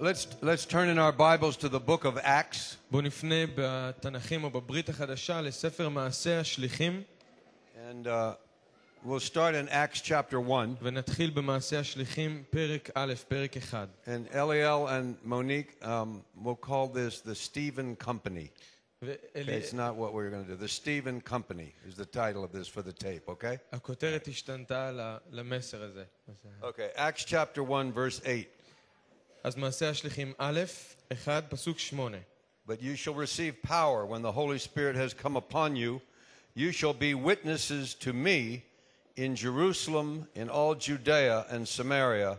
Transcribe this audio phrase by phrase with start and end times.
[0.00, 2.76] let's, let's turn in our Bibles to the book of Acts.
[2.90, 7.02] בואו נפנה בתנ"כים או בברית החדשה לספר מעשה השליחים,
[7.90, 8.34] And uh,
[9.04, 10.68] we'll start in Acts chapter 1.
[10.82, 13.86] ונתחיל במעשה השליחים, פרק א', פרק אחד.
[14.06, 18.50] And Eliel and Monique um, will call this the Stephen Company.
[19.02, 20.56] Okay, it's not what we're going to do.
[20.56, 23.58] The Stephen Company is the title of this for the tape, okay?
[23.72, 26.04] הכותרת השתנתה ל- למסר הזה.
[26.62, 28.48] Okay, Acts chapter 1, verse 8.
[29.44, 30.60] אז מעשה השליחים א',
[31.12, 32.18] אחד, פסוק שמונה.
[32.68, 36.00] But you shall receive power when the Holy Spirit has come upon you.
[36.56, 38.62] You shall be witnesses to me
[39.16, 42.38] in Jerusalem, in all Judea and Samaria,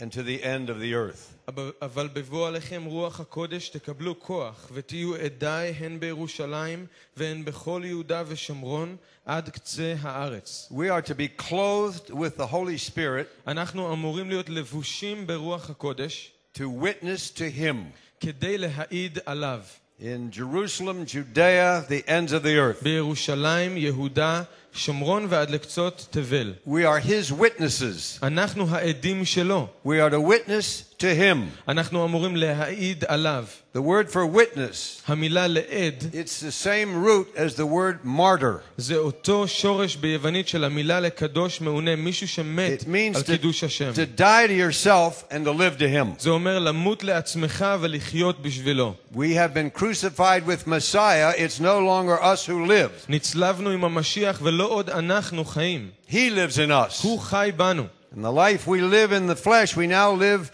[0.00, 1.32] and to the end of the earth.
[1.48, 6.86] אבל- אבל בבוא עליכם רוח הקודש תקבלו כוח, ותהיו עדיי הן בירושלים
[7.16, 10.68] והן בכל יהודה ושומרון עד קצה הארץ.
[10.72, 16.32] We are to be clothed with the Holy Spirit אנחנו אמורים להיות לבושים ברוח הקודש
[16.54, 19.60] to witness to Him כדי להעיד עליו.
[19.98, 22.82] in Jerusalem, Judea, the ends of the earth.
[22.82, 24.42] בירושלים, יהודה,
[24.72, 26.52] שומרון ועד לקצות תבל.
[26.68, 28.18] We are His witnesses.
[28.22, 29.68] אנחנו העדים שלו.
[29.86, 31.68] We are to witness to Him.
[31.68, 33.44] אנחנו אמורים להעיד עליו.
[33.74, 38.60] The word for witness, המילה לעד it's the same root as the word martyr.
[38.76, 43.64] זה אותו שורש ביוונית של המילה לקדוש מעונה, מישהו שמת It means על to, קידוש
[43.64, 43.92] השם.
[43.92, 46.06] to die to yourself and to live to Him.
[46.18, 48.94] זה אומר למות לעצמך ולחיות בשבילו.
[49.14, 51.32] We have been crucified with Messiah.
[51.36, 53.04] It's no longer us who live.
[53.08, 55.90] נצלבנו עם המשיח ולא עוד אנחנו חיים.
[56.08, 57.02] He lives in us.
[57.02, 57.86] הוא חי בנו.
[58.12, 60.50] And the life we live in the flesh, we now live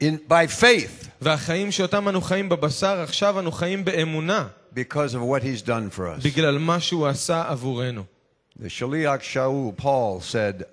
[0.00, 5.42] in, by faith והחיים שאותם אנו חיים בבשר, עכשיו אנו חיים באמונה, because of what
[5.42, 6.24] He's done for us.
[6.24, 8.04] בגלל מה שהוא עשה עבורנו.
[8.58, 10.64] The Shaliach Shaul, Paul, said,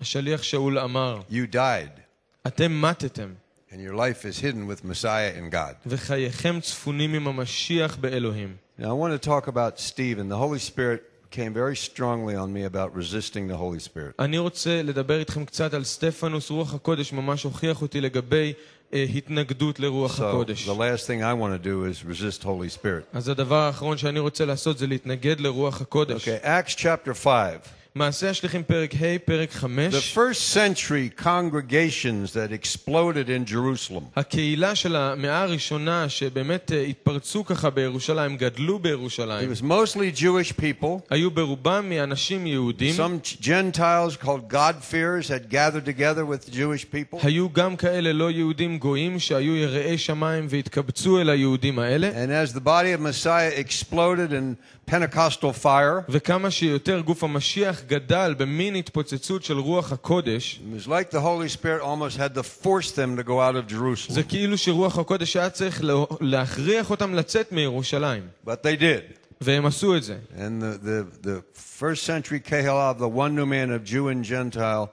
[0.00, 2.00] השליח שאול אמר, You died,
[2.46, 3.34] אתם מתתם,
[3.70, 5.74] and your life is hidden with Messiah in God.
[5.86, 8.56] וחייכם צפונים עם המשיח באלוהים.
[8.78, 10.28] Now, I want to talk about Stephen.
[10.28, 14.14] The Holy Spirit came very strongly on me about resisting the Holy Spirit.
[14.18, 18.52] אני רוצה לדבר איתכם קצת על סטפנוס, רוח הקודש ממש הוכיח אותי לגבי
[18.92, 20.68] אה, התנגדות לרוח So, הקודש.
[20.68, 23.04] the last thing I want to do is resist Holy Spirit.
[23.12, 26.28] אז הדבר האחרון שאני רוצה לעשות זה להתנגד לרוח הקודש.
[26.28, 27.58] Okay, Acts chapter 5.
[27.96, 30.14] מעשה השליחים פרק ה', פרק The 5.
[30.14, 37.70] first century congregations that exploded in Jerusalem הקהילה של המאה הראשונה שבאמת אה, התפרצו ככה
[37.70, 41.00] בירושלים, גדלו it בירושלים, was mostly Jewish people.
[41.10, 42.94] היו ברובם מאנשים יהודים.
[42.96, 47.18] Some Gentiles called God-fearers had gathered together with the Jewish people.
[47.22, 52.10] היו גם כאלה לא יהודים גויים שהיו יראי שמיים והתקבצו אל היהודים האלה.
[52.10, 54.56] And as the body of Messiah exploded in
[54.90, 61.10] Pentecostal fire, וכמה שיותר גוף המשיח גדל במין התפוצצות של רוח הקודש, it was like
[61.10, 64.12] the Holy Spirit almost had to force them to go out of Jerusalem.
[64.14, 68.22] זה כאילו שרוח הקודש היה צריך לה- להכריח אותם לצאת מירושלים.
[68.46, 69.14] But they did.
[69.40, 70.16] והם עשו את זה.
[70.36, 71.42] And the, the, the
[71.80, 74.88] first century Kehelav, the one new man of Jew and Gentile,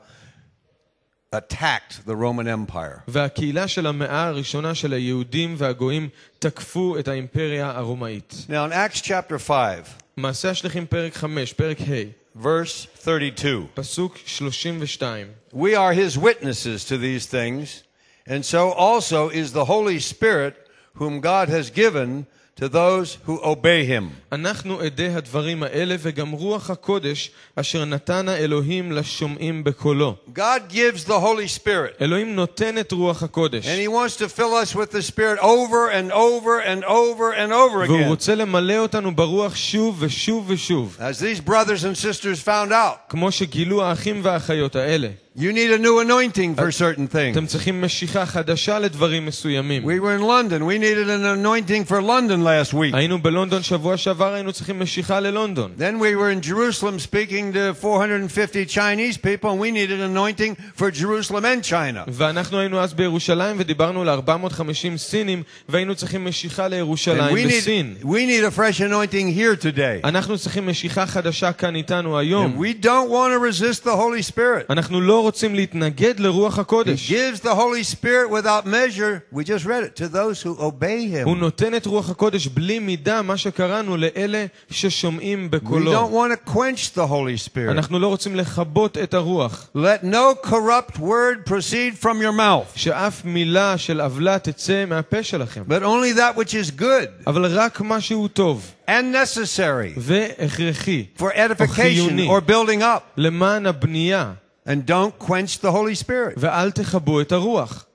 [1.36, 3.02] attacked the Roman Empire.
[3.08, 6.10] והקהילה של המאה הראשונה של היהודים והגויים
[6.40, 8.36] תקפו את האימפריה הרומאית.
[8.50, 15.28] Now in Acts chapter 5, מעשה השליחים פרק 5, פרק ה', verse 32, פסוק 32.
[15.54, 17.84] we are his witnesses to these things,
[18.28, 20.56] and so also is the Holy Spirit
[20.96, 22.26] whom God has given
[22.60, 24.04] to those who obey him.
[24.32, 30.16] אנחנו עדי הדברים האלה וגם רוח הקודש אשר נתן האלוהים לשומעים בקולו.
[30.36, 33.66] God gives the Holy Spirit, אלוהים נותן את רוח הקודש.
[33.66, 37.52] and he wants to fill us with the Spirit over and over and over and
[37.52, 38.08] over והוא again.
[38.08, 40.98] רוצה למלא אותנו ברוח שוב ושוב ושוב.
[41.00, 45.08] As these brothers and sisters found out, כמו שגילו האחים והאחיות האלה.
[45.36, 47.32] you need a new anointing for certain things.
[47.32, 49.84] אתם צריכים משיכה חדשה לדברים מסוימים.
[49.84, 50.66] We were in London.
[50.66, 52.94] We needed an anointing for London last week.
[52.94, 55.72] היינו בלונדון שבוע שעבר, היינו צריכים משיכה ללונדון.
[55.78, 60.56] Then we were in Jerusalem speaking to 450 Chinese people, and we needed an anointing
[60.76, 62.04] for Jerusalem and China.
[62.08, 67.96] ואנחנו היינו אז בירושלים ודיברנו ל-450 סינים והיינו צריכים משיכה And לירושלים we בסין.
[68.02, 70.04] need, we need a fresh anointing here today.
[70.04, 72.54] אנחנו צריכים משיכה חדשה כאן איתנו היום.
[72.54, 74.66] And we don't want to resist the Holy Spirit.
[74.70, 77.12] אנחנו לא רוצים להתנגד לרוח He הקודש.
[77.12, 81.34] gives the Holy Spirit without measure, we just read it, to those who obey הוא
[81.36, 81.40] Him.
[81.40, 85.94] נותן את רוח הקודש בלי מידה, מה שקראנו לאלה ששומעים We בקולו.
[85.94, 87.72] don't want to quench the Holy Spirit.
[87.72, 89.70] אנחנו לא רוצים לכבות את הרוח.
[89.76, 95.62] Let no corrupt word proceed from your mouth, שאף מילה של עוולה תצא מהפה שלכם.
[95.68, 101.32] but only that which is good אבל רק מה שהוא טוב and necessary והכרחי for
[101.34, 102.28] edification חיוני.
[102.30, 103.02] or building up.
[103.18, 104.32] למען הבנייה,
[104.68, 106.34] And don't quench the Holy Spirit.
[106.38, 107.86] ואל תכבו את הרוח.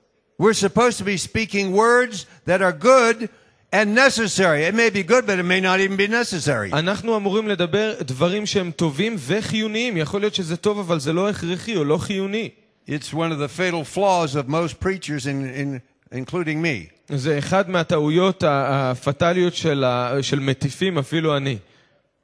[0.41, 3.29] We're supposed to be speaking words that are good
[3.73, 4.63] and necessary.
[4.69, 6.71] It may be good, but it may not even be necessary.
[6.73, 9.97] אנחנו אמורים לדבר דברים שהם טובים וחיוניים.
[9.97, 12.49] יכול להיות שזה טוב, אבל זה לא הכרחי או לא חיוני.
[12.89, 15.79] It's one of the fatal flaws of most preachers, in, in,
[16.15, 17.15] including me.
[17.15, 21.57] זה אחד מהטעויות ה- הפטאליות של, ה- של מטיפים, אפילו אני.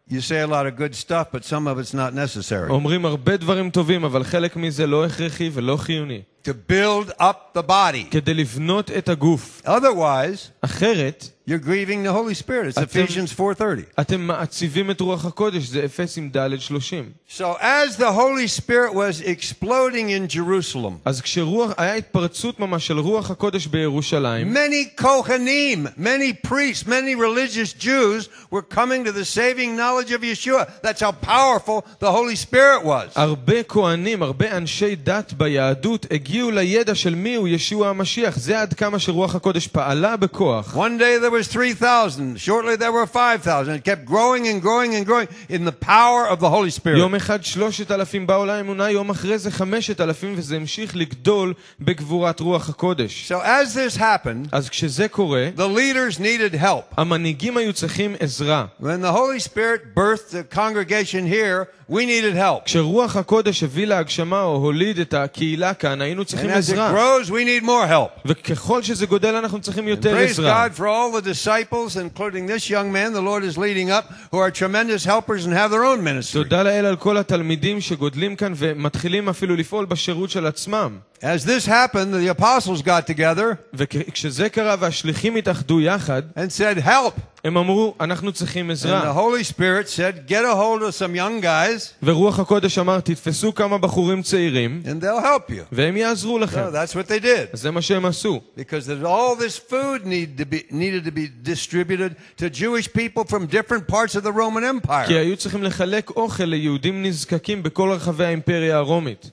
[0.09, 2.69] You say a lot of good stuff, but some of it's not necessary.
[2.69, 6.21] אומרים הרבה דברים טובים, אבל חלק מזה לא הכרחי ולא חיוני.
[6.47, 8.09] To build up the body.
[8.11, 9.61] כדי לבנות את הגוף.
[9.65, 12.67] Otherwise, אחרת, you're grieving the Holy Spirit.
[12.69, 14.01] It's Atem- Ephesians 4.30.
[14.01, 17.11] אתם מעציבים את רוח הקודש, זה אפסים ד' 30.
[17.29, 22.99] So as the Holy Spirit was exploding in Jerusalem, אז כשרוח, היה התפרצות ממש של
[22.99, 29.75] רוח הקודש בירושלים, many Kohanim, many priests, many religious Jews were coming to the saving
[29.75, 30.65] knowledge of Yeshua.
[30.81, 33.09] That's how powerful the Holy Spirit was.
[33.15, 38.37] הרבה כהנים, הרבה אנשי דת ביהדות הגיעו לידע של מיהו ישוע המשיח.
[38.37, 40.75] זה עד כמה שרוח הקודש פעלה בכוח.
[40.75, 42.37] One day there was 3,000.
[42.37, 43.75] Shortly there were 5,000.
[43.75, 46.97] It kept growing and growing and growing in the power of the Holy Spirit.
[46.97, 52.39] יום אחד שלושת אלפים באו לאמונה, יום אחרי זה חמשת אלפים, וזה המשיך לגדול בגבורת
[52.39, 53.31] רוח הקודש.
[53.31, 56.93] So as this happened, אז כשזה קורה, the leaders needed help.
[56.97, 58.65] המנהיגים היו צריכים עזרה.
[58.81, 62.65] When the Holy Spirit birthed the congregation here, we needed help.
[62.65, 66.93] כשרוח הקודש הביא להגשמה או הוליד את הקהילה כאן, היינו And צריכים as it עזרה.
[66.93, 68.19] grows, we need more help.
[68.27, 70.67] וככל שזה גודל, אנחנו צריכים יותר Praise עזרה.
[70.67, 74.37] God for all the disciples, including this young man the Lord is leading up, who
[74.37, 76.33] are tremendous helpers and have their own ministry.
[76.33, 80.97] תודה לאל על כל התלמידים שגודלים כאן ומתחילים אפילו לפעול בשירות של עצמם.
[81.21, 87.36] As this happened, the apostles got together וכשזה קרה והשליחים התאחדו יחד, and said, Help.
[87.43, 89.13] הם אמרו, אנחנו צריכים And the עזרה.
[89.13, 93.77] Holy Spirit said, Get a hold of some young guys ורוח הקודש אמר, תתפסו כמה
[93.77, 95.63] בחורים צעירים, and they'll help you.
[95.71, 96.61] והם יעזרו לכם.
[96.67, 97.53] So that's what they did.
[97.53, 98.41] אז זה מה שהם עשו.
[98.57, 103.23] Because there's all this food need to be, needed to be distributed to Jewish people
[103.25, 105.09] from different parts of the Roman כי Empire.
[105.09, 109.31] היו צריכים לחלק אוכל ליהודים נזקקים בכל רחבי האימפריה הרומית.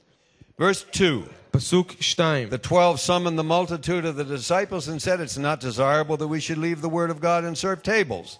[0.60, 1.22] Verse 2.
[1.54, 2.48] פסוק 2.
[2.50, 6.40] The twelve summoned the multitude of the disciples and said, It's not desirable that we
[6.40, 8.38] should leave the word of God and serve tables.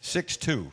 [0.00, 0.70] 6 2.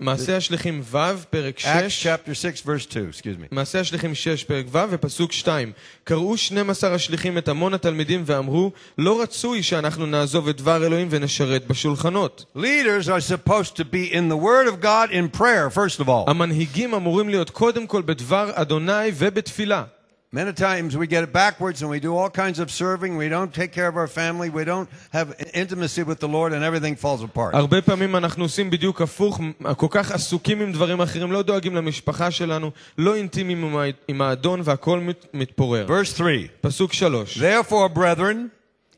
[0.00, 0.96] מעשה השליחים ו',
[1.30, 2.02] פרק Acts 6.
[2.02, 3.08] chapter 6, verse 2.
[3.10, 3.46] Excuse me.
[3.50, 5.72] מעשה השליחים 6 פרק ו' ופסוק 2
[6.04, 11.66] קראו 12 השליחים את המון התלמידים ואמרו לא רצוי שאנחנו נעזוב את דבר אלוהים ונשרת
[11.66, 12.44] בשולחנות.
[12.56, 16.24] Leaders are supposed to be in the word of God in prayer, first of all.
[16.30, 19.84] המנהיגים אמורים להיות קודם כל בדבר אדוני ובתפילה.
[20.32, 23.16] Many times we get it backwards and we do all kinds of serving.
[23.16, 24.48] We don't take care of our family.
[24.50, 25.28] We don't have
[25.62, 27.54] intimacy with the Lord and everything falls apart.
[27.54, 29.40] הרבה פעמים אנחנו עושים בדיוק הפוך,
[29.76, 34.22] כל כך עסוקים עם דברים אחרים, לא דואגים למשפחה שלנו, לא אינטימיים עם ה- עם
[34.22, 35.86] האדון והכל מת- מתפורר.
[35.88, 36.48] Verse 3.
[36.60, 38.50] פסוק 3 Therefore, brethren,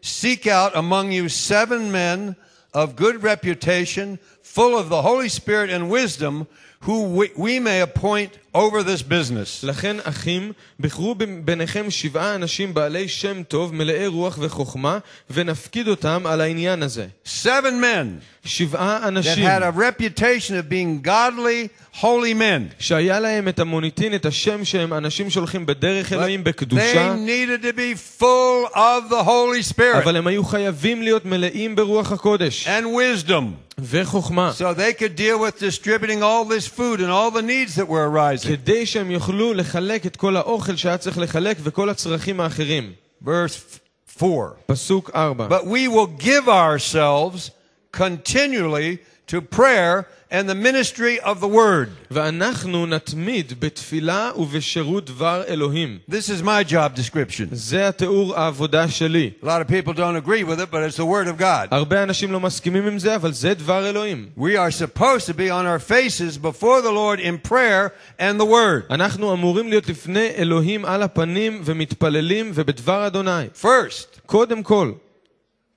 [0.03, 2.35] seek out among you seven men
[2.75, 6.47] of good reputation, full of the Holy Spirit and wisdom,
[6.87, 9.63] who we, we may appoint over this business.
[9.67, 14.99] לכן אחים, בחרו ב- ביניכם שבעה אנשים בעלי שם טוב, מלאי רוח וחוכמה,
[15.31, 17.07] ונפקיד אותם על העניין הזה.
[17.43, 21.69] Seven men שבעה that אנשים had a reputation of being godly,
[22.01, 22.75] holy men.
[22.79, 27.63] שהיה להם את המוניטין, את השם שהם אנשים שהולכים בדרך But אלוהים they בקדושה, needed
[27.65, 32.67] to be full of the Holy Spirit אבל הם היו חייבים להיות מלאים ברוח הקודש
[32.69, 33.43] and wisdom
[33.79, 37.89] וחוכמה, so they could deal with distributing all this food and all the needs that
[37.89, 38.40] were arising.
[38.49, 42.93] כדי שהם יוכלו לחלק את כל האוכל שהיה צריך לחלק וכל הצרכים האחרים.
[43.25, 43.79] Verse
[44.23, 44.51] 4.
[44.67, 47.51] פסוק 4 But we will give ourselves
[47.97, 51.89] continually to prayer and the ministry of the word.
[52.11, 55.99] ואנחנו נתמיד בתפילה ובשירות דבר אלוהים.
[56.11, 57.49] This is my job description.
[57.53, 59.31] זה התיאור העבודה שלי.
[59.43, 61.69] A lot of people don't agree with it, but it's the word of God.
[61.71, 64.29] הרבה אנשים לא מסכימים עם זה, אבל זה דבר אלוהים.
[64.39, 68.45] We are supposed to be on our faces before the Lord in prayer and the
[68.45, 68.83] word.
[68.91, 73.47] אנחנו אמורים להיות לפני אלוהים על הפנים ומתפללים ובדבר אדוני.
[73.63, 74.93] First, קודם כל,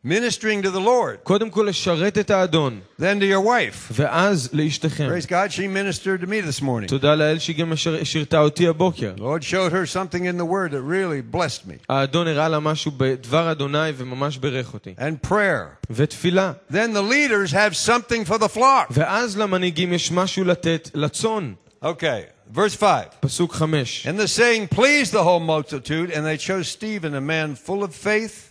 [0.04, 3.92] ministering to the Lord, קודם כל לשרת את האדון, then to your wife.
[3.92, 5.10] ואז לאשתכם.
[5.10, 6.88] Praise God, she ministered to me this morning.
[6.88, 9.14] תודה לאל שהיא גם משר- שירתה אותי הבוקר.
[9.18, 11.74] The Lord showed her something in the word that really blessed me.
[11.90, 14.96] האדון הראה לה משהו בדבר אדוני וממש בירך אותי.
[14.98, 15.86] And prayer.
[15.90, 16.52] ותפילה.
[16.72, 18.88] Then the leaders have something for the flock.
[18.92, 21.54] ואז למנהיגים יש משהו לתת לצאן.
[21.84, 23.04] Okay, verse 5.
[23.20, 24.08] פסוק חמש.
[24.08, 27.94] And the saying pleased the whole multitude, and they chose Stephen, a man full of
[27.94, 28.46] faith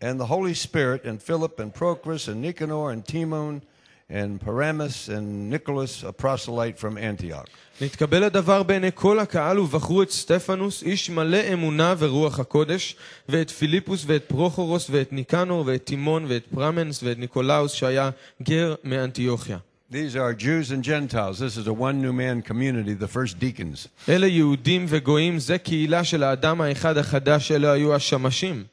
[0.00, 3.62] and the Holy Spirit and Philip and Prochorus and Nicanor and Timon
[4.10, 7.48] and Parmenas and Nicholas, a proselyte from Antioch.
[7.80, 12.96] נתקבל הדבר בעיני כל הקהל ובחרו את סטפנוס, איש מלא אמונה ורוח הקודש,
[13.28, 18.10] ואת פיליפוס ואת פרוכורוס ואת ניקנור ואת תימון ואת פרמנס ואת ניקולאוס שהיה
[18.42, 19.58] גר מאנטיוכיה.
[19.90, 21.38] These are Jews and Gentiles.
[21.38, 23.88] This is a one new man community, the first deacons.
[24.08, 28.64] אלה יהודים וגויים, זה קהילה של האדם האחד החדש, אלה היו השמשים.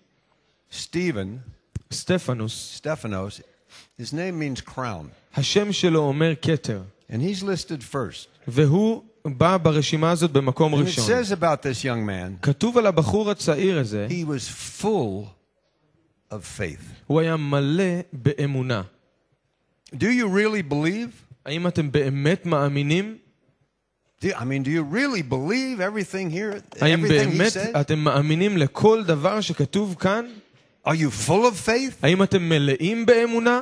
[0.72, 1.38] Stephen,
[1.92, 3.40] סטפנוס, Stephanos,
[4.00, 5.08] his name means crown.
[5.36, 8.28] השם שלו אומר כתר, And he's listed first.
[8.48, 11.04] והוא בא ברשימה הזאת במקום And it ראשון.
[11.06, 14.48] says about this young man, כתוב על הבחור הצעיר הזה, he was
[14.82, 15.24] full
[16.32, 16.84] of faith.
[17.06, 18.82] הוא היה מלא באמונה.
[19.94, 21.10] Do you really believe?
[21.46, 23.18] האם אתם באמת מאמינים?
[24.22, 26.80] Do, I mean, do you really believe everything here?
[26.80, 27.80] האם Everything he באמת said?
[27.80, 30.24] אתם מאמינים לכל דבר שכתוב כאן?
[30.86, 31.94] Are you full of faith?
[32.02, 33.60] האם אתם מלאים באמונה?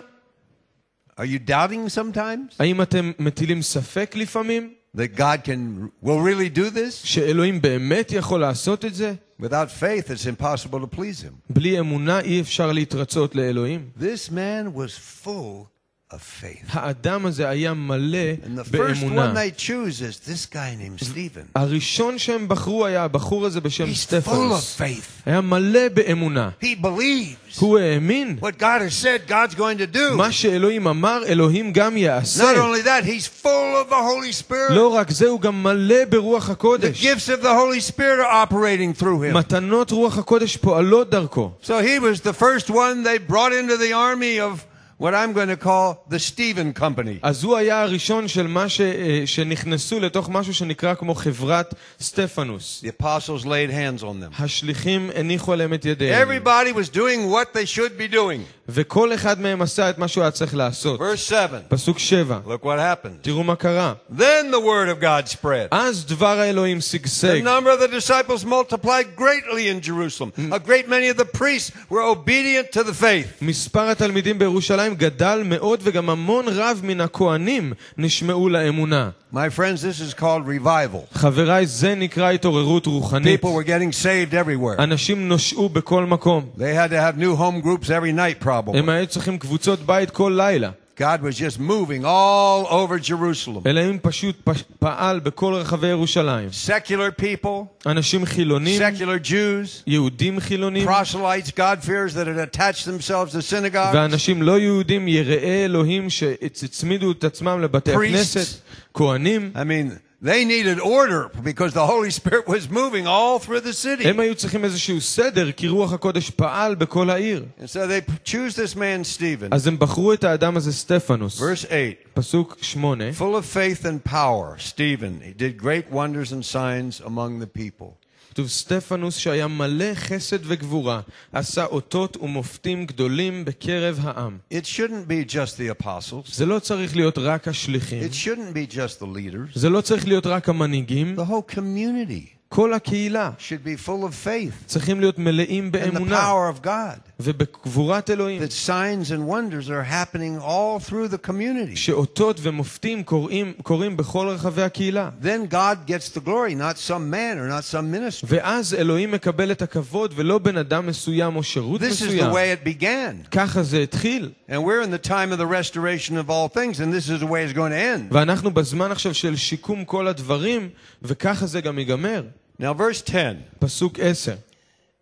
[1.20, 4.72] Are you doubting sometimes האם אתם מטילים ספק לפעמים?
[4.94, 6.90] that God can will really do this?
[7.04, 9.14] שאלוהים באמת יכול לעשות את זה?
[9.42, 11.32] Without faith, it's impossible to please him.
[11.50, 13.90] בלי אמונה אי אפשר להתרצות לאלוהים.
[14.00, 15.71] This man was full
[16.12, 16.64] of faith.
[16.72, 19.34] האדם הזה היה מלא And the first one באמונה.
[19.34, 21.44] they choose is this guy named Stephen.
[21.54, 24.80] הראשון שהם בחרו היה הבחור הזה בשם He's full of סטפנוס.
[24.80, 25.22] faith.
[25.26, 26.50] היה מלא באמונה.
[26.62, 28.38] He believes הוא האמין.
[28.40, 30.16] what God has said God's going to do.
[30.16, 32.52] מה שאלוהים אמר, אלוהים גם יעשה.
[32.52, 34.70] Not only that, he's full of the Holy Spirit.
[34.72, 37.04] לא רק זה, הוא גם מלא ברוח The הקודש.
[37.04, 39.34] gifts of the Holy Spirit are operating through him.
[39.36, 41.52] מתנות רוח הקודש פועלות דרכו.
[41.62, 44.64] So he was the first one they brought into the army of
[45.02, 47.18] what I'm going to call the Stephen Company.
[47.22, 48.80] אז הוא היה הראשון של מה ש...
[48.80, 52.84] אה, שנכנסו לתוך משהו שנקרא כמו חברת סטפנוס.
[52.84, 54.42] The apostles laid hands on them.
[54.42, 56.28] השליחים הניחו עליהם את ידיהם.
[56.28, 58.40] Everybody was doing what they should be doing.
[58.70, 61.00] וכל אחד מהם עשה את מה שהוא היה צריך לעשות.
[61.00, 61.58] Verse 7.
[61.68, 62.38] פסוק שבע.
[62.46, 63.22] Look what happened.
[63.22, 63.92] תראו מה קרה.
[64.18, 65.68] Then the word of God spread.
[65.70, 67.40] אז דבר האלוהים The שגשג.
[67.44, 70.30] number of the disciples multiplied greatly in Jerusalem.
[70.52, 73.26] A great many of the priests were obedient to the faith.
[73.42, 79.10] מספר התלמידים בירושלים גדל מאוד וגם המון רב מן הכהנים נשמעו לאמונה.
[79.32, 81.18] My friends, this is called revival.
[81.18, 83.44] חבריי, זה נקרא התעוררות רוחנית.
[83.44, 84.82] People were getting saved everywhere.
[84.82, 86.44] אנשים נושעו בכל מקום.
[86.56, 88.78] They had to have new home groups every night, probably.
[88.78, 90.70] הם היו צריכים קבוצות בית כל לילה.
[91.00, 93.62] God was just moving all over Jerusalem.
[93.66, 96.48] אלוהים פשוט פ- פעל בכל רחבי ירושלים.
[96.66, 103.42] Secular people, אנשים חילונים, secular Jews, יהודים חילונים, proselytes, God-fearers that had attached themselves to
[103.52, 107.98] synagogues, ואנשים לא יהודים, יראי אלוהים שהצמידו את עצמם לבתי Priests.
[107.98, 108.60] הכנסת,
[108.94, 109.52] כהנים.
[109.54, 114.08] I mean, they needed order because the Holy Spirit was moving all through the city.
[114.08, 117.44] הם היו צריכים איזשהו סדר, כי רוח הקודש פעל בכל העיר.
[117.60, 119.48] And so they choose this man, Stephen.
[119.50, 121.40] אז הם בחרו את האדם הזה סטפנוס.
[121.40, 121.94] Verse 8.
[122.14, 123.04] פסוק שמונה.
[123.18, 128.01] Full of faith and power, Stephen, he did great wonders and signs among the people.
[128.32, 131.00] כתוב סטפנוס שהיה מלא חסד וגבורה,
[131.32, 134.38] עשה אותות ומופתים גדולים בקרב העם.
[134.52, 136.34] It shouldn't be just the apostles.
[136.34, 139.58] זה לא צריך להיות רק השליחים, It shouldn't be just the leaders.
[139.58, 144.26] זה לא צריך להיות רק המנהיגים, The whole community כל הקהילה should be full of
[144.26, 147.11] faith צריכים להיות מלאים and the באמונה power of God.
[147.20, 148.42] ובגבורת אלוהים.
[148.42, 151.76] That signs and wonders are happening all through the community.
[151.76, 155.10] שאותות ומופתים קורים, קורים בכל רחבי הקהילה.
[155.22, 158.26] Then God gets the glory, not some man or not some ministry.
[158.28, 162.32] ואז אלוהים מקבל את הכבוד ולא בן אדם מסוים או שירות This is the מסוים.
[162.32, 163.28] way it began.
[163.30, 164.30] ככה זה התחיל.
[164.48, 167.26] And we're in the time of the restoration of all things, and this is the
[167.26, 167.76] way it's going to
[168.10, 168.12] end.
[168.14, 170.68] ואנחנו בזמן עכשיו של שיקום כל הדברים,
[171.02, 172.22] וככה זה גם ייגמר.
[172.60, 174.34] Now, verse 10 פסוק עשר.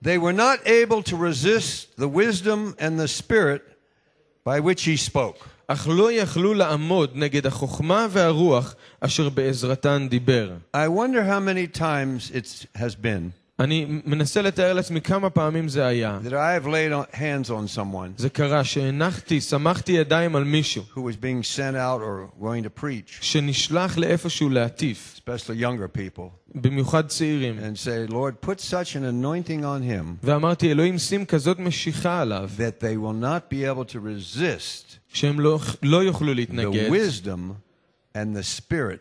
[0.02, 3.62] They were not able to resist the wisdom and the spirit
[4.44, 5.48] by which he spoke.
[5.68, 10.52] אך לא יכלו לעמוד נגד החוכמה והרוח אשר בעזרתן דיבר.
[10.74, 15.86] I wonder how many times it has been אני מנסה לתאר לעצמי כמה פעמים זה
[15.86, 16.18] היה.
[16.24, 20.82] that I have laid on- hands on someone זה קרה שהנחתי, סמכתי ידיים על מישהו
[20.94, 26.22] who was being sent out or going to preach, שנשלח לאיפשהו להטיף, especially younger people,
[26.54, 27.58] במיוחד צעירים.
[27.58, 32.50] and say, Lord, put such an anointing on him ואמרתי, אלוהים שים כזאת משיכה עליו,
[32.58, 37.52] that they will not be able to resist שהם לא, לא יוכלו the להתנגד wisdom
[38.14, 39.00] and the spirit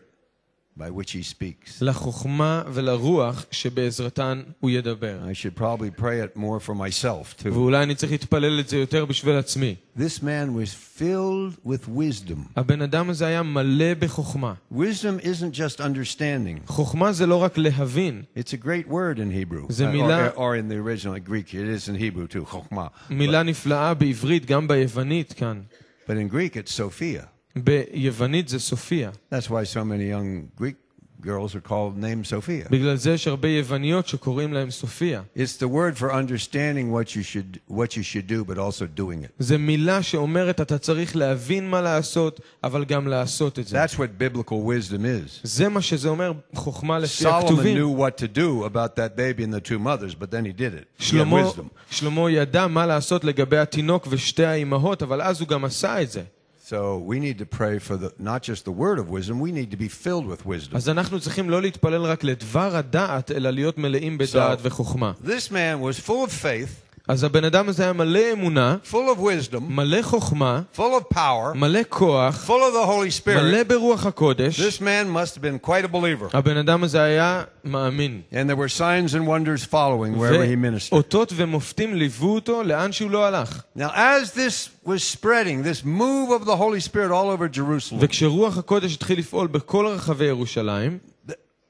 [0.80, 1.80] by which he speaks.
[1.82, 5.18] לחוכמה ולרוח שבעזרתן הוא ידבר.
[5.30, 7.48] I should probably pray it more for myself, too.
[7.52, 9.74] ואולי אני צריך להתפלל את זה יותר בשביל עצמי.
[9.98, 12.38] This man was filled with wisdom.
[12.56, 14.54] הבן אדם הזה היה מלא בחוכמה.
[14.72, 16.66] Wisdom isn't just understanding.
[16.66, 19.72] חוכמה זה לא רק להבין, It's a great word in Hebrew.
[19.72, 21.54] זה Uh, מילה- or, or in the original Greek.
[21.54, 22.88] It is in Hebrew too, chokhmah.
[23.10, 25.62] מילה נפלאה בעברית, גם ביוונית כאן.
[26.06, 27.29] But in Greek, it's Sophia.
[27.56, 29.10] ביוונית זה סופיה.
[29.32, 30.74] That's why so many young Greek
[31.22, 32.68] girls are called named Sophia.
[32.70, 35.22] בגלל זה יש הרבה יווניות שקוראים להם סופיה.
[35.36, 39.24] It's the word for understanding what you should what you should do, but also doing
[39.24, 39.30] it.
[39.38, 43.84] זו מילה שאומרת אתה צריך להבין מה לעשות, אבל גם לעשות את זה.
[43.84, 45.40] That's what biblical wisdom is.
[45.42, 47.76] זה מה שזה אומר חוכמה לפי Solomon הכתובים.
[47.76, 50.74] knew what to do about that baby and the two mothers, but then he did
[50.74, 50.84] it.
[50.98, 51.68] He had שלמה, wisdom.
[51.90, 56.22] שלמה ידע מה לעשות לגבי התינוק ושתי האימהות, אבל אז הוא גם עשה את זה.
[56.70, 59.70] So we need to pray for the not just the word of wisdom, we need
[59.70, 60.76] to be filled with wisdom.
[60.76, 65.12] אז אנחנו צריכים לא להתפלל רק לדבר הדעת, אלא להיות מלאים בדעת So- וחוכמה.
[65.24, 69.20] This man was full of faith, אז הבן אדם הזה היה מלא אמונה, full of
[69.20, 73.42] wisdom, מלא חוכמה, full of power, מלא כוח, full of the Holy Spirit.
[73.42, 74.60] מלא ברוח הקודש.
[74.60, 76.36] This man must have been quite a believer.
[76.36, 78.20] הבן אדם הזה היה מאמין.
[78.32, 80.94] And there were signs and wonders following wherever he ministered.
[80.94, 83.62] ואותות ומופתים ליוו אותו לאן שהוא לא הלך.
[83.78, 88.58] Now, as this was spreading, this move of the Holy Spirit all over Jerusalem, וכשרוח
[88.58, 90.98] הקודש התחיל לפעול בכל רחבי ירושלים,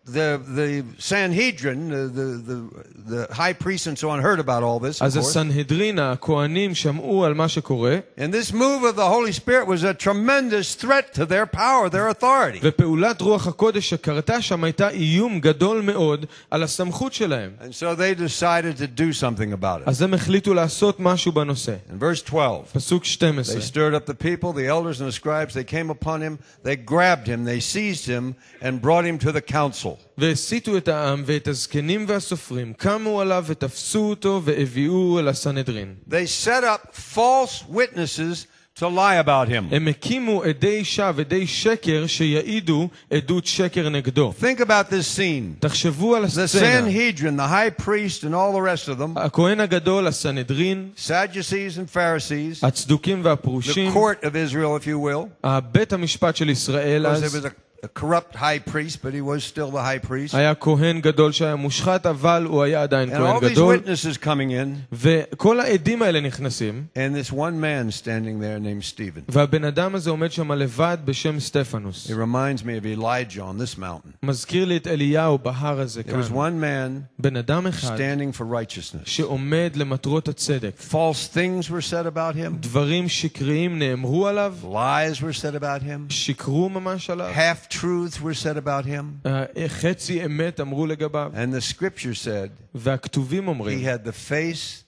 [0.06, 4.62] the, the, the Sanhedrin, the, the, the, the high priests and so on, heard about
[4.62, 5.00] all this.
[5.00, 5.26] Of אז course.
[5.36, 9.94] הסנהדרין, הכהנים, שמעו על מה שקורה, And this move of the Holy Spirit was a
[9.94, 12.60] tremendous threat to their power, their authority.
[12.62, 17.50] ופעולת רוח הקודש שקרתה שם הייתה איום גדול מאוד על הסמכות שלהם.
[17.60, 19.86] And so they decided to do something about it.
[19.86, 21.76] אז הם החליטו לעשות משהו בנושא.
[21.90, 23.62] In verse 12, פסוק they 12.
[23.62, 25.54] stirred up the people, the elders and the scribes.
[25.54, 29.42] They came upon him, they grabbed him, they seized him, and brought him to the
[29.42, 29.89] council.
[30.18, 35.94] והסיתו את העם ואת הזקנים והסופרים, קמו עליו ותפסו אותו והביאוהו אל הסנהדרין.
[36.10, 38.46] They set up false witnesses
[38.80, 39.74] to lie about him.
[39.74, 44.32] הם הקימו עדי שווא, עדי שקר, שיעידו עדות שקר נגדו.
[44.40, 45.60] Think about this scene.
[45.60, 46.80] תחשבו על The הסצנה.
[46.86, 51.96] Sanhedrin, the high priest, and all the rest of them, הכהן הגדול, הסנהדרין, Sadducees and
[51.96, 55.48] Pharisees, הצדוקים the והפרושים, court of Israel, if you will.
[55.72, 57.48] בית המשפט של ישראל Because there אז, was
[57.82, 60.34] a, a corrupt high priest, but he was still the high priest.
[60.34, 63.76] היה כהן גדול שהיה מושחת, אבל הוא היה עדיין And all כהן these גדול.
[63.76, 69.22] witnesses coming in, וכל העדים האלה נכנסים, and this one man standing there named Stephen.
[69.28, 72.10] והבן אדם הזה עומד שם לבד בשם סטפנוס.
[72.10, 74.10] It reminds me of Elijah on this mountain.
[74.22, 76.36] מזכיר לי את אליהו בהר הזה There was כאן.
[76.36, 79.04] one man בן אדם אחד standing for righteousness.
[79.04, 80.72] שעומד למטרות הצדק.
[80.90, 86.12] False things were said about him, דברים שקריים נאמרו עליו, lies were said about him,
[86.12, 89.26] שיקרו ממש עליו, half truths were said about him.
[89.26, 94.84] אה, חצי אמת אמרו לגביו, And the scripture said והכתובים he אומרים had the face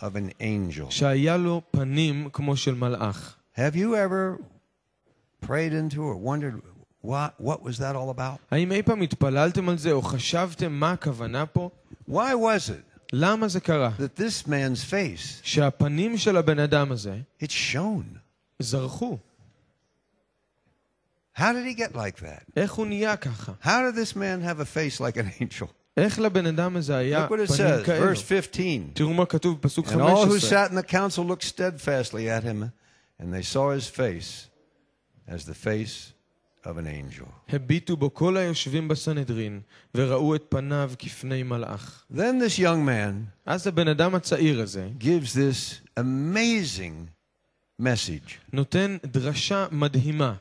[0.00, 0.90] of an angel.
[0.90, 3.36] שהיה לו פנים כמו של מלאך.
[3.56, 4.38] Have you ever
[5.46, 6.60] prayed into or wondered
[7.02, 8.38] what, what was that all about?
[8.50, 11.70] האם אי פעם התפללתם על זה או חשבתם מה הכוונה פה?
[12.10, 13.90] Why was it למה זה קרה?
[13.98, 18.18] that this man's face, שהפנים של הבן אדם הזה it shone?
[18.58, 19.18] זרחו.
[21.36, 22.44] How did he get like that?
[22.56, 23.52] איך הוא נהיה ככה?
[23.62, 25.66] How did this man have a face like an angel?
[25.96, 28.12] איך לבן אדם הזה היה Look what it פנים says, כאלו?
[28.14, 28.90] verse 15.
[28.94, 30.40] תראו מה כתוב בפסוק And all who 15.
[30.40, 32.70] sat in the council looked steadfastly at him,
[33.20, 34.46] and they saw his face
[35.28, 36.12] as the face
[36.64, 37.26] of an angel.
[37.48, 39.60] הביטו בו כל היושבים בסנהדרין,
[39.94, 42.04] וראו את פניו כפני מלאך.
[42.12, 43.14] Then this young man
[43.46, 47.08] אז הבן אדם הצעיר הזה gives this amazing
[47.82, 48.32] message.
[48.52, 50.34] נותן דרשה מדהימה.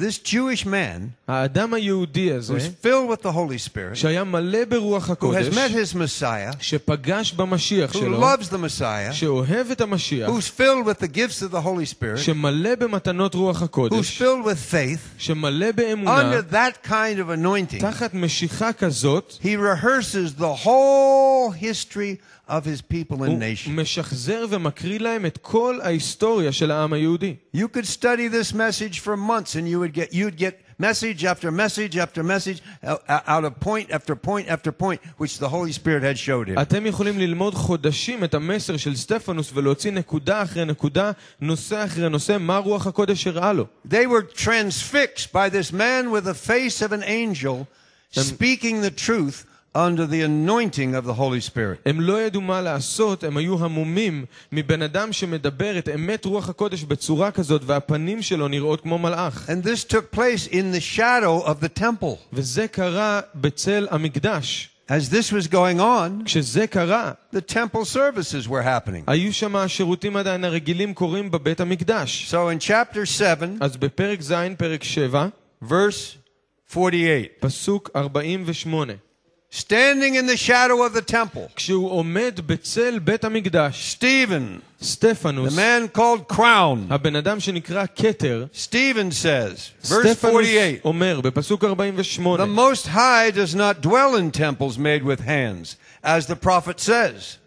[0.00, 5.04] This Jewish man האדם היהודי הזה, who's filled with the Holy Spirit, שהיה מלא ברוח
[5.04, 9.80] who has הקודש, met his Messiah, שפגש במשיח who שלו, loves the Messiah, שאוהב את
[9.80, 14.22] המשיח, who's filled with the gifts of the Holy Spirit, שמלא במתנות רוח who's הקודש,
[14.22, 20.40] filled with faith, שמלא באמונה, under that kind of anointing, תחת משיכה כזאת, he rehearses
[20.40, 22.33] the whole history of
[22.64, 23.70] his people and הוא nation.
[23.70, 27.34] משחזר ומקריא להם את כל ההיסטוריה של העם היהודי.
[27.56, 31.50] You could study this message for months and you would get you'd get message after
[31.50, 36.02] message after message uh, out of point after point after point which the Holy Spirit
[36.02, 36.58] had showed him.
[36.62, 42.36] אתם יכולים ללמוד חודשים את המסר של סטפנוס ולהוציא נקודה אחרי נקודה, נושא אחרי נושא,
[42.40, 43.66] מה רוח הקודש הראה לו.
[43.88, 47.66] They were transfixed by this man with the face of an angel
[48.12, 51.78] speaking the truth under the anointing of the Holy Spirit.
[51.86, 56.84] הם לא ידעו מה לעשות, הם היו המומים מבן אדם שמדבר את אמת רוח הקודש
[56.84, 59.48] בצורה כזאת, והפנים שלו נראות כמו מלאך.
[59.48, 62.16] And this took place in the shadow of the temple.
[62.32, 64.70] וזה קרה בצל המקדש.
[64.88, 69.04] As this was going on, כשזה קרה, the temple services were happening.
[69.06, 72.34] היו שם השירותים עדיין הרגילים קורים בבית המקדש.
[72.34, 75.26] So in chapter 7, אז בפרק ז', פרק 7,
[75.62, 76.16] verse
[76.76, 78.92] 48, פסוק 48,
[79.54, 81.48] standing in the shadow of the temple.
[81.56, 83.96] כשהוא עומד בצל בית המקדש.
[83.98, 86.86] Stephen, the סטפנוס, man called Crown.
[86.90, 93.30] הבן אדם שנקרא כתר, Stephen says, verse סטפנוס 48, אומר בפסוק The 48, Most High
[93.30, 97.38] does not dwell in temples made with hands, as the prophet says.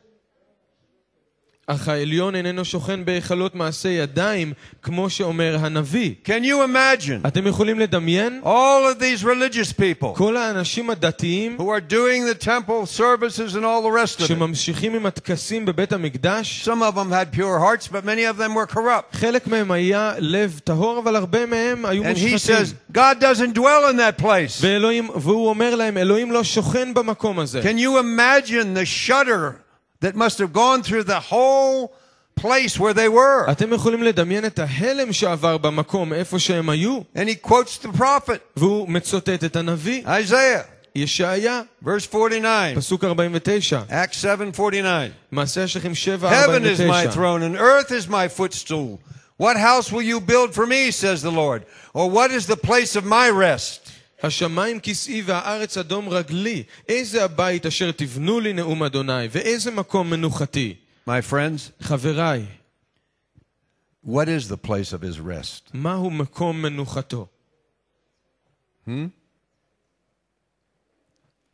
[1.67, 6.13] אך העליון איננו שוכן בהיכלות מעשה ידיים, כמו שאומר הנביא.
[6.25, 8.41] Can you imagine אתם יכולים לדמיין?
[8.43, 13.63] all of these religious people כל האנשים הדתיים who are doing the temple services and
[13.63, 14.27] all the rest of it?
[14.27, 18.53] שממשיכים עם הטקסים בבית המקדש, Some of them had pure hearts, but many of them
[18.55, 19.15] were corrupt.
[19.17, 22.65] חלק מהם היה לב טהור, אבל הרבה מהם היו And he מושחתים.
[22.65, 24.59] says, God doesn't dwell in that place.
[24.61, 27.61] ואלוהים, והוא אומר להם, אלוהים לא שוכן במקום הזה.
[27.61, 29.63] Can you imagine the shudder
[30.01, 31.91] that must have gone through the whole
[32.35, 33.51] place where they were?
[33.51, 36.99] אתם יכולים לדמיין את ההלם שעבר במקום, איפה שהם היו?
[37.15, 40.63] And he quotes the prophet, והוא מצוטט את הנביא, Isaiah,
[40.95, 45.11] ישעיה, verse 49, פסוק 49, Acts 7:49.
[45.31, 47.11] מעשה השכם 7, Heaven is my 49.
[47.11, 48.99] throne and earth is my footstool.
[49.37, 51.63] What house will you build for me, says the Lord?
[51.93, 53.86] Or what is the place of my rest?
[54.23, 56.63] השמיים כסאי והארץ אדום רגלי.
[56.89, 60.75] איזה הבית אשר תבנו לי נאום אדוני, ואיזה מקום מנוחתי.
[61.07, 62.45] My friends, חבריי,
[64.05, 65.69] what is the place of his rest?
[65.73, 67.27] מהו מקום מנוחתו?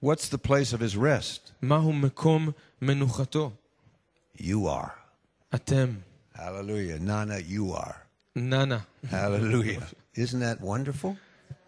[0.03, 1.51] What's the place of his rest?
[1.61, 2.49] מהו מקום
[2.81, 3.51] מנוחתו?
[4.37, 4.89] You are.
[5.55, 5.89] אתם,
[6.35, 6.99] Hallelujah.
[6.99, 7.95] Nana, you are.
[8.35, 8.79] ננה.
[9.11, 9.81] Hallelujah.
[10.15, 11.09] Isn't that wonderful?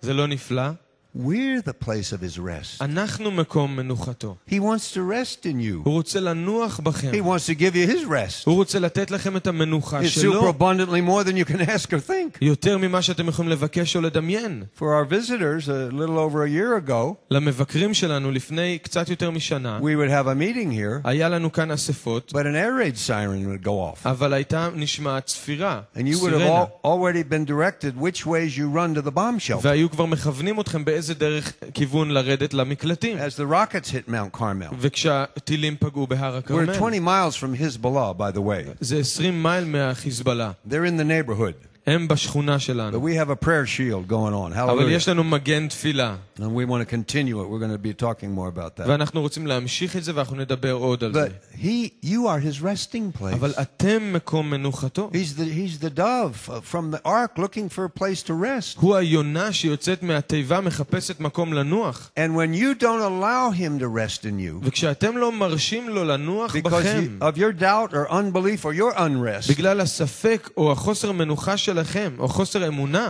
[0.01, 0.71] זה לא נפלא?
[1.15, 2.81] We're the place of his rest.
[2.81, 4.35] אנחנו מקום מנוחתו.
[4.49, 5.83] He wants to rest in you.
[5.83, 7.11] הוא רוצה לנוח בכם.
[7.11, 8.43] He wants to give you his rest.
[8.45, 11.93] הוא רוצה לתת לכם את המנוחה It's שלו super abundantly more than you can ask
[11.93, 12.37] or think.
[12.41, 14.63] יותר ממה שאתם יכולים לבקש או לדמיין.
[14.77, 19.79] For our visitors, a little over a year ago, למבקרים שלנו לפני קצת יותר משנה,
[19.81, 23.45] we would have a meeting here, היה לנו כאן אספות, but an air raid siren
[23.45, 24.05] would go off.
[24.05, 28.57] אבל הייתה נשמעת צפירה, And you would have סירנה, al- already been directed which ways
[28.57, 29.61] you run to the bomb shelter.
[29.67, 33.17] והיו כבר מכוונים אתכם באיזה דרך כיוון לרדת למקלטים.
[33.17, 34.73] As the rockets hit Mount Carmel.
[34.79, 38.69] וכשהטילים פגעו בהר We're הכרמל, 20 miles from Hezbollah, by the way.
[38.79, 40.51] זה 20 מייל מהחיזבאללה.
[40.69, 41.53] They're in the neighborhood.
[41.87, 43.07] הם בשכונה But שלנו.
[43.07, 44.53] we have a prayer shield going on.
[44.59, 44.91] אבל Hallelujah.
[44.91, 47.47] יש לנו מגן תפילה, And we want to continue it.
[47.49, 48.87] We're going to be talking more about that.
[48.87, 51.25] ואנחנו רוצים להמשיך את זה ואנחנו נדבר עוד על זה.
[51.25, 53.33] But he, you are his resting place.
[53.33, 55.09] אבל אתם מקום מנוחתו.
[55.13, 58.77] He's the, he's the dove uh, from the ark looking for a place to rest.
[58.79, 62.11] הוא היונה שיוצאת מהתיבה מחפשת מקום לנוח.
[62.15, 66.55] And when you don't allow him to rest in you וכשאתם לא מרשים לו לנוח
[66.55, 71.11] because בכם, you, of your doubt or unbelief or your unrest, בגלל הספק או החוסר
[71.11, 73.09] מנוחה שלכם, או חוסר אמונה,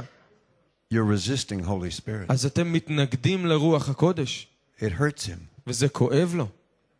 [0.94, 2.26] you're resisting Holy Spirit.
[2.30, 4.48] אז אתם מתנגדים לרוח הקודש,
[4.80, 5.62] It hurts him.
[5.68, 6.48] וזה כואב לו.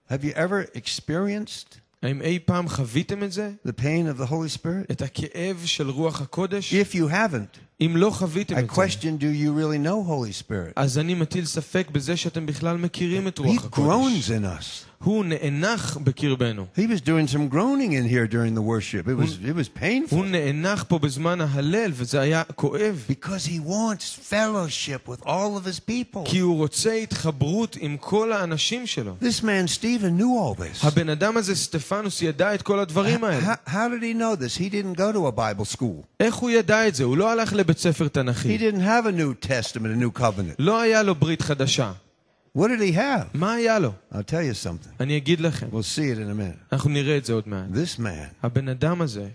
[0.10, 3.52] Have you ever experienced האם אי פעם חוויתם את זה?
[3.68, 4.92] the pain of the Holy Spirit?
[4.92, 6.74] את הכאב של רוח הקודש?
[6.74, 10.48] If you haven't, אם לא חוויתם I את זה, question do you really know Holy
[10.48, 10.74] Spirit?
[10.76, 13.88] אז אני מטיל ספק בזה שאתם בכלל מכירים את He רוח הקודש.
[13.88, 14.85] groans in us.
[15.04, 16.66] הוא נאנח בקרבנו.
[16.78, 19.08] He was doing some groaning in here during the worship.
[19.08, 23.06] It was it was painful הוא נאנח פה בזמן ההלל, וזה היה כואב.
[23.10, 26.20] because he wants fellowship with all of his people.
[26.26, 29.16] כי הוא רוצה התחברות עם כל האנשים שלו.
[29.22, 30.88] This man Stephen knew all this.
[30.88, 33.54] הבן אדם הזה, סטפנוס, ידע את כל הדברים האלה.
[33.54, 34.58] How, how did he know this?
[34.58, 36.04] He didn't go to a Bible school.
[36.20, 37.04] איך הוא ידע את זה?
[37.04, 38.58] הוא לא הלך לבית ספר He תנ"כי.
[38.58, 40.56] didn't have a New Testament, a New Covenant.
[40.60, 41.92] לא היה לו ברית חדשה.
[42.58, 43.26] What did he have?
[43.34, 43.94] מה היה לו?
[44.12, 44.90] I'll tell you something.
[45.00, 45.68] אני אגיד לכם.
[45.72, 46.74] We'll see it in a minute.
[46.74, 47.70] אנחנו נראה את זה עוד מעט.
[47.72, 49.30] This man הבן אדם הזה,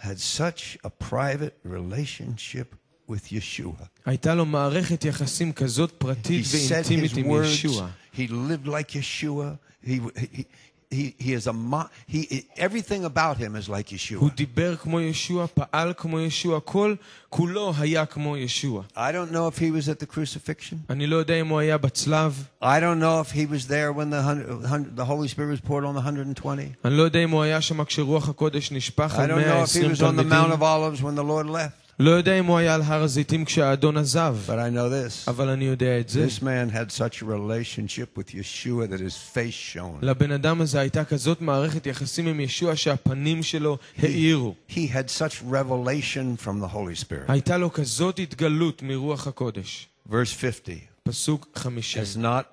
[0.00, 2.74] had such a private relationship
[3.10, 3.84] with Yeshua.
[4.06, 7.44] הייתה לו מערכת יחסים כזאת He פרטית said ואינטימית his עם words.
[7.46, 7.88] ישוע.
[8.16, 9.58] He lived like Yeshua.
[9.86, 10.44] He, he,
[10.90, 14.34] he, he is a mo- he, everything about him is like הוא Yeshua.
[14.36, 16.94] דיבר כמו ישוע, פעל כמו ישוע, כל
[17.30, 18.82] כולו היה כמו ישוע.
[18.96, 20.76] I don't know if he was at the crucifixion.
[20.90, 24.10] אני לא יודע אם הוא היה בצלב, I don't know if he was there when
[24.10, 26.72] the, hundred, hundred, the Holy Spirit was poured on the 120.
[26.84, 29.74] אני לא יודע אם הוא היה שם כשרוח הקודש נשפך I על don't know if
[29.74, 30.52] he 120 was on the Mount תלמידים.
[30.52, 31.85] of Olives when the Lord left.
[31.98, 34.88] לא יודע אם הוא היה על הר הזיתים כשהאדון עזב, But I know
[35.26, 35.30] this.
[35.30, 36.26] אבל אני יודע את זה.
[36.26, 39.98] This man had such a relationship with Yeshua that his face shone.
[40.02, 44.54] לבן אדם הזה הייתה כזאת מערכת יחסים עם ישוע שהפנים שלו האירו.
[44.70, 47.28] He had such revelation from the Holy Spirit.
[47.28, 49.88] הייתה לו כזאת התגלות מרוח הקודש.
[50.08, 50.78] Verse 50.
[51.02, 52.02] פסוק חמישים.
[52.02, 52.44] Has not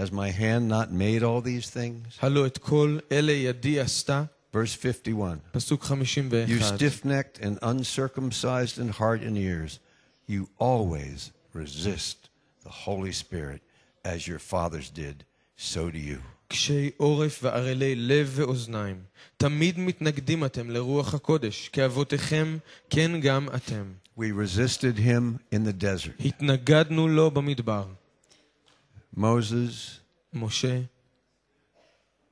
[0.00, 2.18] has my hand not made all these things?
[2.22, 4.22] הלא את כל אלה ידי עשתה.
[4.54, 5.38] Verse 51.
[5.52, 6.76] פסוק חמישים You ואחד.
[6.76, 9.78] stiff-necked and uncircumcised in heart and ears,
[10.28, 12.28] you always resist
[12.64, 13.60] the Holy Spirit
[14.04, 15.24] as your fathers did.
[15.56, 16.18] so do you.
[16.48, 19.02] קשי עורף וערלי לב ואוזניים.
[19.36, 22.58] תמיד מתנגדים אתם לרוח הקודש, כאבותיכם,
[22.90, 23.92] כן גם אתם.
[24.18, 26.22] We resisted him in the desert.
[26.24, 27.86] התנגדנו לו במדבר.
[29.16, 30.00] Moses
[30.34, 30.80] משה,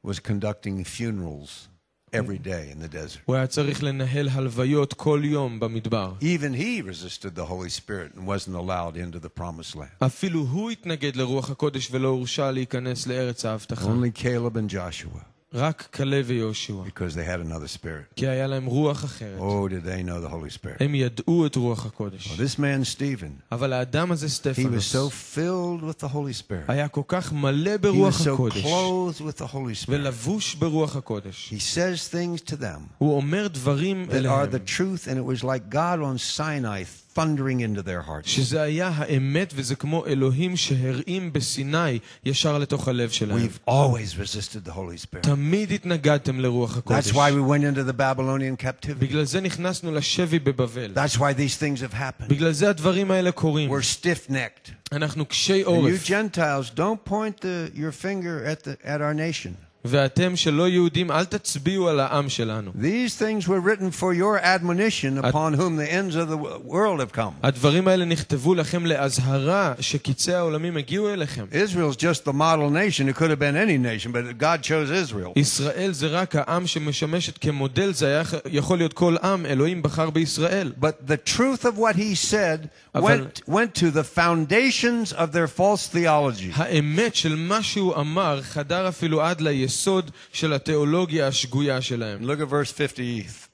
[0.07, 1.69] was conducting funerals
[2.13, 3.21] every day in the desert.
[3.25, 6.13] הוא היה צריך לנהל הלוויות כל יום במדבר.
[6.21, 10.07] Even he resisted the Holy Spirit and wasn't allowed into the promised land.
[10.07, 13.85] אפילו הוא התנגד לרוח הקודש ולא הורשה להיכנס לארץ ההבטחה.
[13.85, 15.23] Only Caleb and Joshua,
[15.55, 18.15] רק כלב ויהושע, because they had another spirit.
[18.17, 19.39] כי היה להם רוח אחרת.
[19.41, 20.77] Oh, did they know the Holy Spirit?
[20.85, 22.33] הם ידעו את רוח Well, הקודש.
[22.41, 26.69] this man, Stephen, אבל האדם הזה, he was סטפנוס, so filled with the Holy Spirit.
[26.69, 29.89] היה כל כך מלא He was ברוח so הקודש, clothed with the Holy Spirit.
[29.89, 31.53] ולבוש ברוח הקודש.
[31.55, 35.25] He says things to them הוא אומר דברים that are אליהם, the truth, and it
[35.25, 36.83] was like God on Sinai
[37.19, 38.31] thundering into their hearts.
[38.31, 43.39] שזה היה האמת וזה כמו אלוהים שהרעים בסיני ישר לתוך הלב שלהם.
[43.39, 45.21] We've always resisted the Holy Spirit.
[45.21, 47.07] תמיד התנגדתם לרוח הקודש.
[47.07, 48.99] That's why we went into the Babylonian captivity.
[48.99, 50.93] בגלל זה נכנסנו לשבי בבבל.
[50.95, 52.29] That's why these things have happened.
[52.29, 53.71] בגלל זה הדברים האלה קורים.
[53.71, 54.71] We're stiff necked.
[54.93, 56.07] אנחנו קשי And you עורף.
[56.07, 59.55] Gentiles, don't point the, your finger at, the, at our nation.
[59.85, 62.71] ואתם שלא יהודים, אל תצביעו על העם שלנו.
[62.75, 67.17] These things were written for your admonition upon whom the ends of the world have
[67.17, 67.33] come.
[67.43, 71.45] הדברים האלה נכתבו לכם לאזהרה שקיצי העולמים הגיעו אליכם.
[71.53, 73.09] Israel's just the model nation.
[73.09, 75.33] It could have been any nation, but God chose Israel.
[75.37, 80.73] ישראל זה רק העם שמשמשת כמודל, זה היה יכול להיות כל עם, אלוהים בחר בישראל.
[80.81, 82.33] But the truth of what he said
[82.82, 86.53] אבל- went, went to the foundations of their false theology.
[86.55, 92.23] האמת של מה שהוא אמר חדר אפילו עד ליסוד של התיאולוגיה השגויה שלהם.
[92.23, 93.49] Look at verse 53.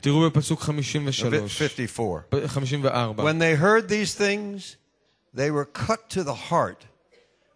[0.00, 2.22] תראו בפסוק 53, 54.
[2.46, 3.22] 54.
[3.22, 4.76] When they heard these things,
[5.34, 6.86] they were cut to the heart,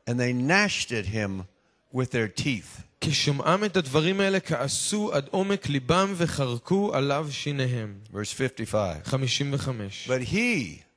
[0.07, 1.45] and they gnashed at him
[1.93, 2.87] with their teeth.
[3.01, 7.95] כשומעם את הדברים האלה כעסו עד עומק ליבם וחרקו עליו שיניהם.
[8.13, 8.97] Verse 55.
[9.05, 10.09] 55.
[10.09, 10.90] But he, can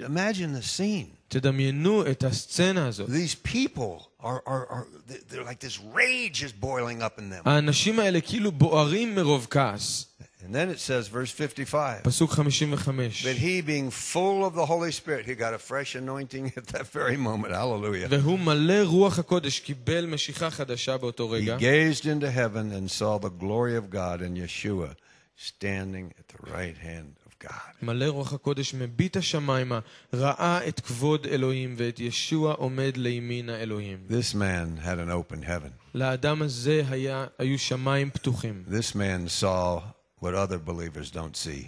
[0.00, 1.16] imagine the scene.
[1.28, 3.08] תדמיינו את הסצנה הזאת.
[3.08, 4.86] These people are, are, are
[5.28, 7.42] they're like this rage is boiling up in them.
[7.44, 10.06] האנשים האלה כאילו בוערים מרוב כעס.
[10.46, 12.02] And then it says, verse 55.
[12.04, 13.24] פסוק 55.
[13.24, 16.86] But he, being full of the Holy Spirit, he got a fresh anointing at that
[16.86, 17.52] very moment.
[17.52, 18.06] Hallelujah.
[18.08, 21.56] והוא מלא רוח הקודש, קיבל משיכה חדשה באותו He רגע.
[21.58, 24.94] gazed into heaven and saw the glory of God and Yeshua
[25.36, 27.48] standing at the right hand of God.
[27.82, 29.80] מלא רוח הקודש מביט השמיימה,
[30.12, 33.98] ראה את כבוד אלוהים ואת ישוע עומד לימין האלוהים.
[34.08, 35.70] This man had an open heaven.
[35.94, 38.64] לאדם הזה היה, היו שמיים פתוחים.
[38.68, 39.80] This man saw
[40.21, 41.67] what other believers don't see.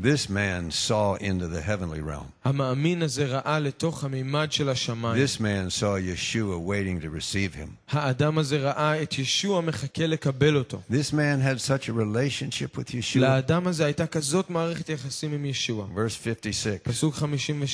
[0.00, 2.32] This man saw into the heavenly realm.
[5.16, 7.76] This man saw Yeshua waiting to receive him.
[10.88, 13.20] This man had such a relationship with Yeshua.
[15.92, 16.84] Verse 56.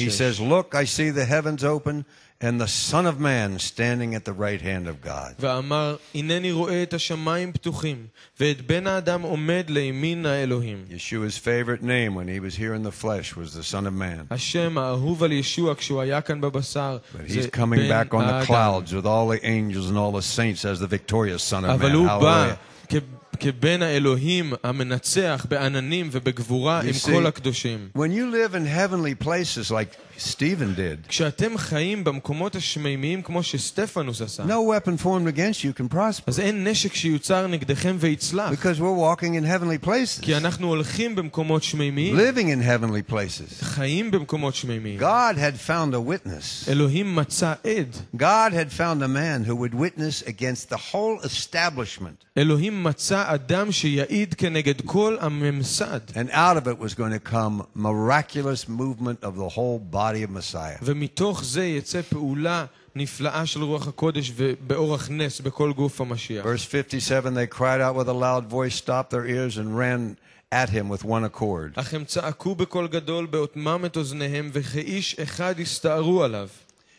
[0.04, 2.06] He says, Look, I see the heavens open
[2.43, 5.33] and the Son of Man standing at the right hand of God.
[5.39, 8.05] ואמר, הנני רואה את השמיים פתוחים,
[8.39, 10.85] ואת בן האדם עומד לימין האלוהים.
[10.89, 14.25] Yeshua's favorite name when he was here in the flesh was the Son of Man.
[14.31, 18.17] השם האהוב על ישוע כשהוא היה כאן בבשר, But זה he's coming בן back on
[18.17, 18.45] the האדם.
[18.45, 21.91] clouds with all the angels and all the saints as the victorious Son of אבל
[21.91, 21.95] Man.
[21.95, 22.95] הוא בא Hallelujah.
[22.95, 27.89] כ- כבן האלוהים המנצח בעננים ובגבורה You עם see- כל הקדושים.
[27.97, 34.21] When you live in heavenly places like Stephen did, כשאתם חיים במקומות השמימיים כמו שסטפנוס
[34.21, 38.51] עשה, no weapon formed against you can prosper אז אין נשק שיוצר נגדכם ויצלח.
[38.51, 43.63] because we're walking in heavenly places, כי אנחנו הולכים במקומות שמימיים, living in heavenly places.
[43.65, 44.99] חיים במקומות שמימיים.
[44.99, 46.69] God had found a witness.
[46.69, 47.95] אלוהים מצא עד.
[48.17, 52.25] God had found a man who would witness against the whole establishment.
[52.37, 55.99] אלוהים מצא אדם שיעיד כנגד כל הממסד.
[56.15, 60.29] And out of it was going to come miraculous movement of the whole body of
[60.29, 60.79] Messiah.
[60.81, 62.65] ומתוך זה יצא פעולה
[62.95, 66.45] נפלאה של רוח הקודש ובאורח נס בכל גוף המשיח.
[66.45, 70.17] Verse 57 they cried out with a loud voice, stopped their ears, and ran
[70.51, 71.79] at him with one accord.
[71.79, 76.47] אך הם צעקו בקול גדול באוטמם את אוזניהם, וכאיש אחד הסתערו עליו.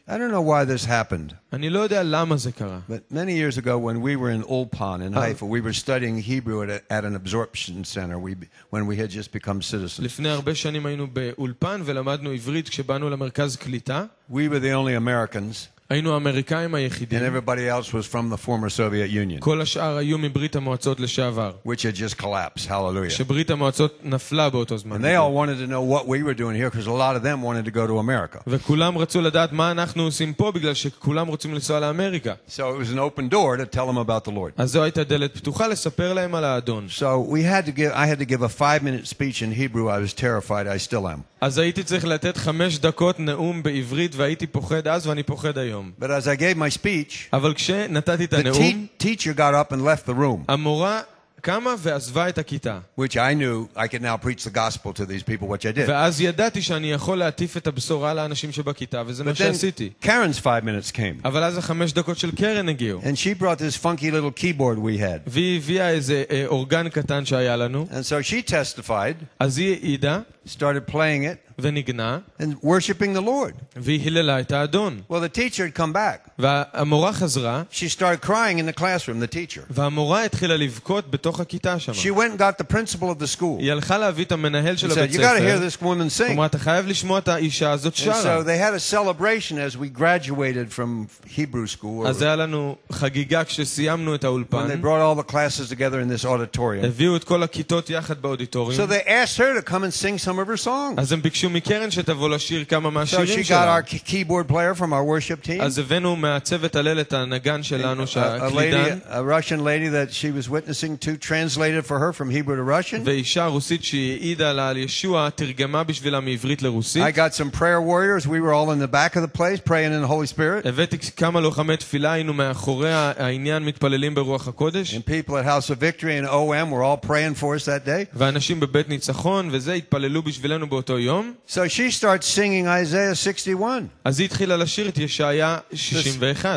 [0.09, 2.81] I don't know why this happened, אני לא יודע למה זה קרה.
[2.89, 6.63] but many years ago when we were in Ulpan in Haifa, we were studying Hebrew
[6.65, 8.35] at, a, at an absorption center we,
[8.71, 10.01] when we had just become citizens.
[10.01, 14.05] לפני הרבה שנים היינו באולפן ולמדנו עברית כשבאנו למרכז קליטה.
[14.31, 18.71] We were the only Americans, היינו האמריקאים and היחידים, everybody else was from the former
[18.71, 21.53] Soviet Union, כל השאר היו מברית המועצות לשעבר.
[21.67, 22.67] which had just collapsed.
[22.69, 23.11] Hallelujah.
[23.11, 24.97] שברית המועצות נפלה באותו זמן.
[24.97, 27.23] And they all wanted to know what we were doing here because a lot of
[27.23, 28.43] them wanted to go to America.
[28.47, 32.35] וכולם רצו לדעת מה אנחנו עושים פה, בגלל שכולם רוצים לנסוע לאמריקה.
[32.49, 34.53] So it was an open door to tell them about the Lord.
[34.57, 36.87] אז זו הייתה דלת פתוחה לספר להם על האדון.
[36.99, 39.89] So we had to give, I had to give a five minute speech in Hebrew.
[39.89, 40.67] I was terrified.
[40.67, 41.21] I still am.
[41.41, 45.74] אז הייתי צריך לתת חמש דקות נאום בעברית, והייתי פוחד אז ואני פוחד היום.
[46.01, 49.73] But as I gave my speech, אבל כשנתתי את the הנאום, te- teacher got up
[49.73, 51.01] and left the room, המורה
[51.43, 52.79] קמה ועזבה את הכיתה.
[53.01, 55.89] which I knew I could now preach the gospel to these people, which I did.
[55.89, 59.91] ואז ידעתי שאני יכול להטיף את הבשורה לאנשים שבכיתה, וזה מה But then שעשיתי.
[60.03, 63.01] Karen's five minutes came, אבל אז החמש דקות של קרן הגיעו.
[63.03, 65.21] and she brought this funky little keyboard we had.
[65.27, 70.21] והיא הביאה איזה אה, אורגן קטן שהיה לנו, And so she testified, אז היא העידה
[70.47, 73.53] started playing it, ונגנה, and worshiping the Lord.
[73.77, 75.01] והיא היללה את האדון.
[75.11, 76.31] Well, the teacher had come back.
[76.39, 79.61] והמורה חזרה, She started crying in the classroom, the teacher.
[79.71, 81.93] והמורה התחילה לבכות בתוך הכיתה שם.
[81.93, 83.59] She went and got the principal of the school.
[83.61, 85.83] היא הלכה להביא את המנהל She של said, הבית You got to hear ספר, this
[85.85, 86.31] woman היא sing.
[86.33, 88.43] אמרה, אתה חייב לשמוע את האישה הזאת And so שרה.
[88.45, 93.45] they had a celebration as we graduated from Hebrew school, or אז היה לנו חגיגה
[93.45, 96.85] כשסיימנו את when they האולפן, brought all the classes together in this auditorium.
[96.87, 100.39] הביאו את כל הכיתות יחד So באודיטוריום, they asked her to come and sing some
[100.39, 100.95] of her songs.
[100.97, 103.79] אז הם ביקשו מקרן שתבוא לשיר כמה So מהשירים she got שלה.
[103.79, 108.03] our key- keyboard player from our worship team, אז הבאנו מהצוות הלל את הנגן שלנו,
[108.03, 112.13] a, a lady, שהקלידן, a Russian lady that she was witnessing to, translated for her
[112.13, 113.03] from Hebrew to Russian.
[113.05, 117.03] ואישה רוסית שהעידה לה על ישוע, תרגמה בשבילה מעברית לרוסית.
[117.03, 118.27] I got some prayer warriors.
[118.27, 120.67] We were all in the back of the place praying in the Holy Spirit.
[120.69, 125.79] הבאתי כמה לוחמי תפילה, היינו מאחורי העניין מתפללים ברוח הקודש, And people at House of
[125.81, 128.05] Victory and OM were all praying for us that day.
[128.15, 131.33] ואנשים בבית ניצחון, וזה התפללו בשבילנו באותו יום.
[131.46, 133.90] So she starts singing Isaiah 61.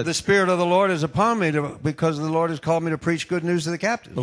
[0.04, 2.90] The spirit of the Lord is upon me to, because the Lord has called me
[2.90, 4.16] to preach good news to the captives.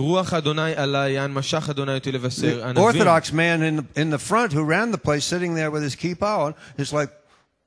[2.77, 5.95] Orthodox man in the, in the front who ran the place sitting there with his
[5.95, 7.09] kippah on is like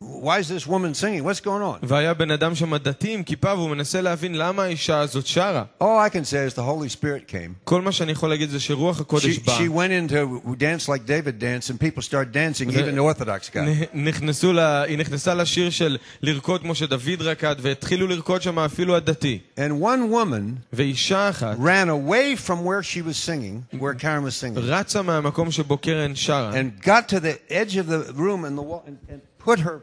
[0.06, 1.24] why is this woman singing?
[1.24, 1.80] What's going on?
[1.84, 5.64] והיה בן אדם שם דתי עם כיפה, והוא מנסה להבין למה האישה הזאת שרה.
[5.84, 7.54] All I can say is the Holy Spirit came.
[7.64, 9.58] כל מה שאני יכול להגיד זה שרוח She, הקודש בא.
[9.58, 13.60] she went into dance like David danced, and people started dancing, even the Orthodox guy.
[13.94, 14.60] נ- נכנסו ל...
[14.60, 19.40] היא נכנסה לשיר של לרקוד כמו שדוד רקד, והתחילו לרקוד שם אפילו הדתי.
[19.58, 24.36] And one woman ואישה אחת ran away from where she was singing, where Karen was
[24.36, 28.58] singing, רצה מהמקום שבו קרן שרה, and got to the edge of the room and
[28.58, 29.82] the wall and, and put her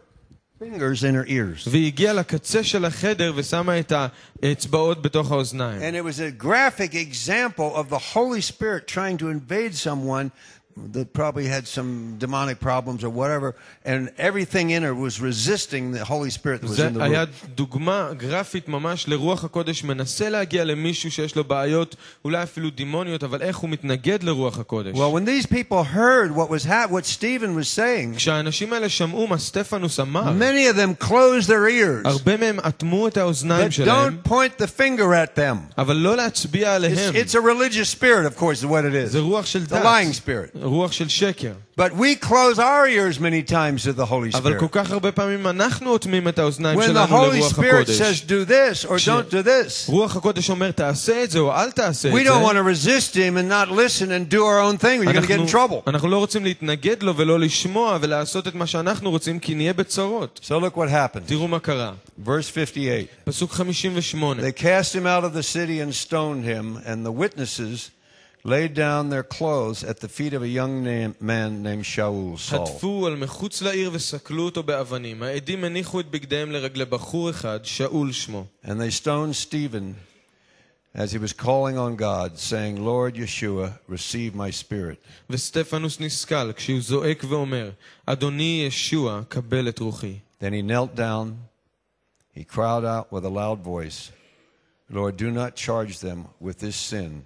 [0.58, 1.68] fingers in her ears.
[1.70, 3.92] והיא הגיעה לקצה של החדר ושמה את
[4.42, 5.82] האצבעות בתוך האוזניים.
[5.82, 10.30] And it was a graphic example of the Holy Spirit trying to invade someone
[10.94, 13.48] that probably had some demonic problems or whatever,
[13.84, 17.22] and everything in her was resisting the Holy Spirit that was זה in the היה
[17.24, 17.46] room.
[17.54, 23.42] דוגמה גרפית ממש לרוח הקודש מנסה להגיע למישהו שיש לו בעיות, אולי אפילו דימוניות, אבל
[23.42, 24.94] איך הוא מתנגד לרוח הקודש.
[24.96, 29.26] Well, when these people heard what was hap- what Stephen was saying, כשהאנשים האלה שמעו
[29.26, 32.08] מה סטפנוס אמר, many of them closed their ears.
[32.08, 35.74] הרבה מהם אטמו את האוזניים But שלהם, don't point the finger at them.
[35.78, 37.14] אבל לא להצביע It's, עליהם.
[37.14, 39.12] it's a religious spirit, of course, is what it is.
[39.12, 40.63] זה רוח של It's a lying דת, spirit.
[40.64, 41.52] רוח של שקר.
[41.78, 44.68] But we close our ears many times to the Holy אבל כל Spirit.
[44.72, 48.00] כך הרבה פעמים אנחנו אוטמים את האוזניים When the שלנו Holy לרוח Spirit הקודש.
[48.00, 51.52] says do this or Sh- don't do this, רוח הקודש אומר תעשה את זה או
[51.52, 52.60] אל תעשה we את don't want זה.
[52.60, 55.00] to resist Him and not listen and do our own thing.
[55.00, 55.82] or You're going to get in אנחנו, trouble.
[55.90, 60.40] אנחנו לא רוצים להתנגד לו ולא לשמוע ולעשות את מה שאנחנו רוצים כי נהיה בצרות.
[60.42, 61.20] So look what happened.
[61.26, 61.92] תראו מה קרה.
[62.26, 63.06] Verse 58.
[63.24, 64.40] פסוק 58.
[64.42, 67.90] They cast him out of the city and stoned him, and the witnesses
[68.44, 72.62] laid down their clothes at the feet of a young name, man named Shaul, Saul.
[72.62, 75.22] הטפו על מחוץ לעיר וסקלו אותו באבנים.
[75.22, 78.46] העדים הניחו את בגדיהם לרגלי בחור אחד, שאול שמו.
[78.64, 79.94] And they stoned Stephen
[80.94, 84.98] as he was calling on God, saying, Lord Yeshua, receive my spirit.
[85.30, 87.70] וסטפנוס נסכל כשהוא זועק ואומר,
[88.06, 90.18] אדוני ישוע, קבל את רוחי.
[90.40, 91.48] Then he knelt down.
[92.34, 94.12] He cried out with a loud voice,
[94.88, 97.24] Lord, do not charge them with this sin.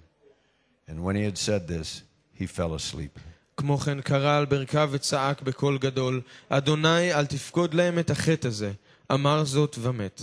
[0.89, 2.03] And when he had said this,
[2.39, 3.19] he fell asleep.
[3.57, 8.71] כמו כן קרא על ברכיו וצעק בקול גדול, אדוני, אל תפקוד להם את החטא הזה.
[9.11, 10.21] אמר זאת ומת.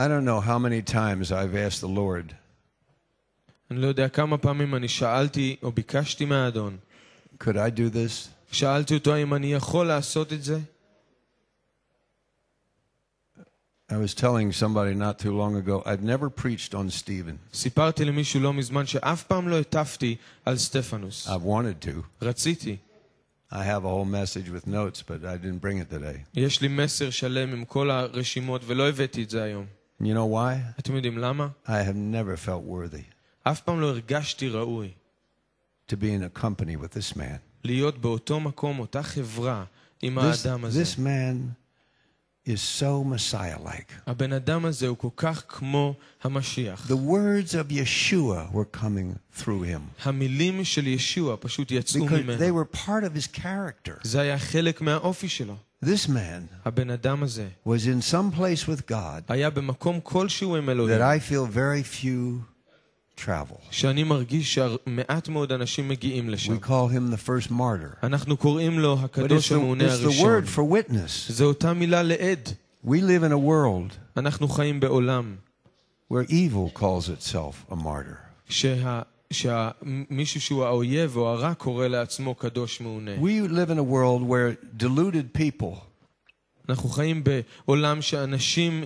[0.00, 2.34] I don't know how many times I've asked the Lord,
[3.70, 6.76] אני לא יודע כמה פעמים אני שאלתי או ביקשתי מהאדון.
[7.42, 8.28] could I do this?
[8.52, 10.58] שאלתי אותו אם אני יכול לעשות את זה.
[13.92, 17.38] I was telling somebody not too long ago, I've never preached on Stephen.
[17.54, 21.28] סיפרתי למישהו לא מזמן שאף פעם לא הטפתי על סטפנוס.
[21.28, 22.76] I've wanted to, רציתי,
[23.52, 26.18] I have a whole message with notes, but I didn't bring it today.
[26.34, 29.66] יש לי מסר שלם עם כל הרשימות ולא הבאתי את זה היום.
[30.02, 30.78] You know why?
[30.78, 31.48] אתם יודעים למה?
[31.66, 33.02] I have never felt worthy
[33.42, 34.90] אף פעם לא הרגשתי ראוי
[35.88, 37.38] to be in a company with this man.
[37.64, 39.64] להיות באותו מקום, אותה חברה,
[40.02, 40.82] עם This, האדם הזה.
[40.82, 41.54] this man
[42.45, 43.87] is so Messiah like.
[46.87, 49.81] The words of Yeshua were coming through him.
[51.93, 53.99] Because they were part of his character.
[55.81, 56.49] This man
[57.65, 62.45] was in some place with God that I feel very few
[63.18, 63.56] travel.
[63.70, 66.56] שאני מרגיש שמעט מאוד אנשים מגיעים לשם.
[66.56, 67.96] We call him the first martyr.
[68.06, 70.26] אנחנו קוראים לו But it's הקדוש the, המעונה it's the הראשון.
[70.44, 71.32] word for witness.
[71.32, 72.48] זו אותה מילה לעד.
[72.86, 75.36] We live in a world אנחנו חיים בעולם
[76.12, 78.16] where evil calls itself a martyr.
[78.48, 79.02] שה...
[79.32, 83.10] שמישהו שהוא האויב או הרע קורא לעצמו קדוש מעונה.
[83.20, 85.76] We live in a world where deluded people
[86.68, 88.84] אנחנו חיים בעולם שאנשים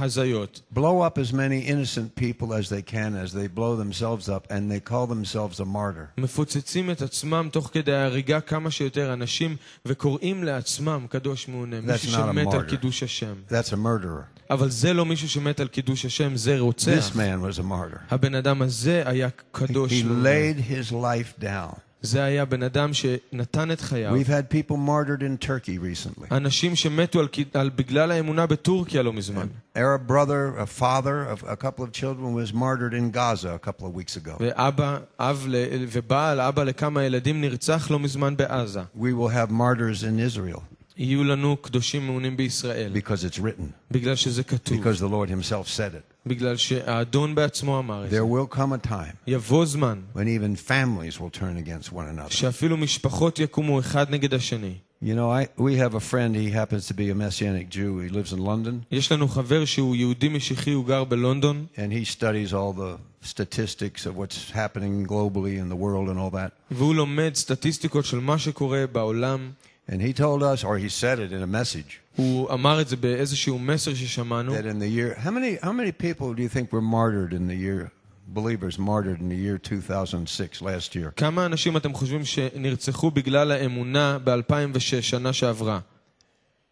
[0.00, 0.60] הזיות.
[0.74, 4.70] blow up as many innocent people as they can as they blow themselves up and
[4.70, 6.06] they call themselves a martyr.
[6.18, 9.56] מפוצצים את עצמם תוך כדי ההריגה כמה שיותר אנשים
[9.86, 12.70] וקוראים לעצמם קדוש מעונה, מישהו not a שמת על martyr.
[12.70, 13.34] קידוש השם.
[13.48, 14.40] That's a murderer.
[14.50, 17.12] אבל זה לא מישהו שמת על קידוש השם, זה This רוצח.
[17.16, 17.98] man was a martyr.
[18.10, 20.22] הבן אדם הזה היה קדוש He מעונה.
[20.28, 21.78] laid his life down.
[22.04, 24.12] זה היה בן אדם שנתן את חייו.
[24.16, 26.26] We've had people martyred in Turkey recently.
[26.34, 29.46] אנשים שמתו על, קיד- על, בגלל האמונה בטורקיה לא מזמן.
[29.76, 33.86] Arab brother, a father of a couple of children, was martyred in Gaza a couple
[33.86, 34.36] of weeks ago.
[34.40, 35.54] ואבא, אב ל-
[35.92, 38.80] ובעל, אבא לכמה ילדים נרצח לא מזמן בעזה.
[38.96, 40.60] We will have martyrs in Israel
[40.96, 45.68] יהיו לנו קדושים מעונים בישראל, because it's written, בגלל שזה כתוב, because the Lord Himself
[45.76, 46.13] said it.
[46.26, 48.20] בגלל שהאדון בעצמו אמר את זה.
[48.20, 52.30] There will come a time יבוא זמן when even families will turn against one another.
[52.30, 54.74] שאפילו משפחות יקומו אחד נגד השני.
[55.02, 58.00] You know, I, we have a friend, he happens to be a Messianic Jew.
[58.00, 62.04] He lives in London, יש לנו חבר שהוא יהודי משיחי, הוא גר בלונדון, and he
[62.04, 66.50] studies all the statistics of what's happening globally in the world and all that.
[66.70, 69.50] והוא לומד סטטיסטיקות של מה שקורה בעולם.
[69.88, 72.96] And he told us, or he said it in a message, הוא אמר את זה
[72.96, 74.54] באיזשהו מסר ששמענו.
[74.54, 77.46] that in the year, how many, how many people do you think were martyred in
[77.48, 77.90] the year,
[78.34, 81.10] believers martyred in the year 2006, last year?
[81.16, 85.80] כמה אנשים אתם חושבים שנרצחו בגלל האמונה ב-2006, שנה שעברה?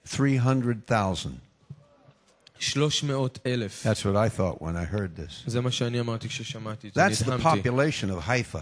[0.04, 1.30] 300,000.
[2.60, 3.86] 300 אלף.
[3.86, 5.42] That's what I thought when I heard this.
[5.46, 7.68] זה מה שאני אמרתי כששמעתי את זה, That's the נדהמתי.
[7.68, 8.60] population of Haifa.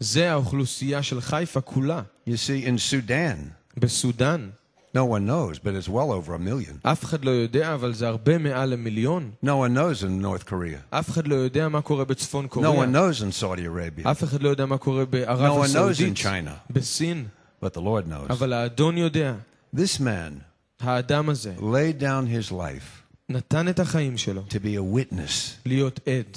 [0.00, 2.02] זה האוכלוסייה של חיפה כולה.
[2.28, 3.36] You see, in Sudan,
[3.76, 4.50] בסודאן,
[4.96, 6.78] no one knows, but it's well over a million.
[6.82, 9.30] אף אחד לא יודע, אבל זה הרבה מעל למיליון.
[9.44, 10.78] No one knows in North Korea.
[10.98, 12.84] אף אחד לא יודע מה קורה בצפון No קוריאה.
[12.84, 14.10] one knows in Saudi Arabia.
[14.10, 17.24] אף אחד לא יודע מה קורה No בערב one knows in הסעודית, China, בסין,
[17.64, 18.32] but the Lord knows.
[18.32, 19.34] אבל האדון יודע.
[19.76, 20.32] This man
[20.80, 26.00] האדם הזה laid down his life נתן את החיים שלו to be a witness להיות
[26.06, 26.36] עד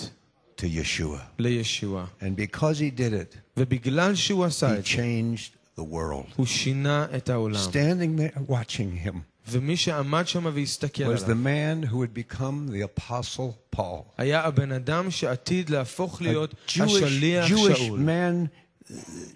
[0.58, 1.20] to Yeshua.
[1.39, 2.06] לישוע.
[2.22, 6.34] And because he did it, ובגלל שהוא עשה he את זה, changed the world.
[6.36, 7.60] הוא שינה את העולם.
[7.70, 9.16] Standing there watching him
[9.48, 14.04] ומי שעמד שם והסתכל was the עליו, man who had become the Apostle Paul.
[14.18, 18.00] היה הבן אדם שעתיד להפוך A להיות Jewish, השליח Jewish שאול.
[18.00, 18.50] man, uh,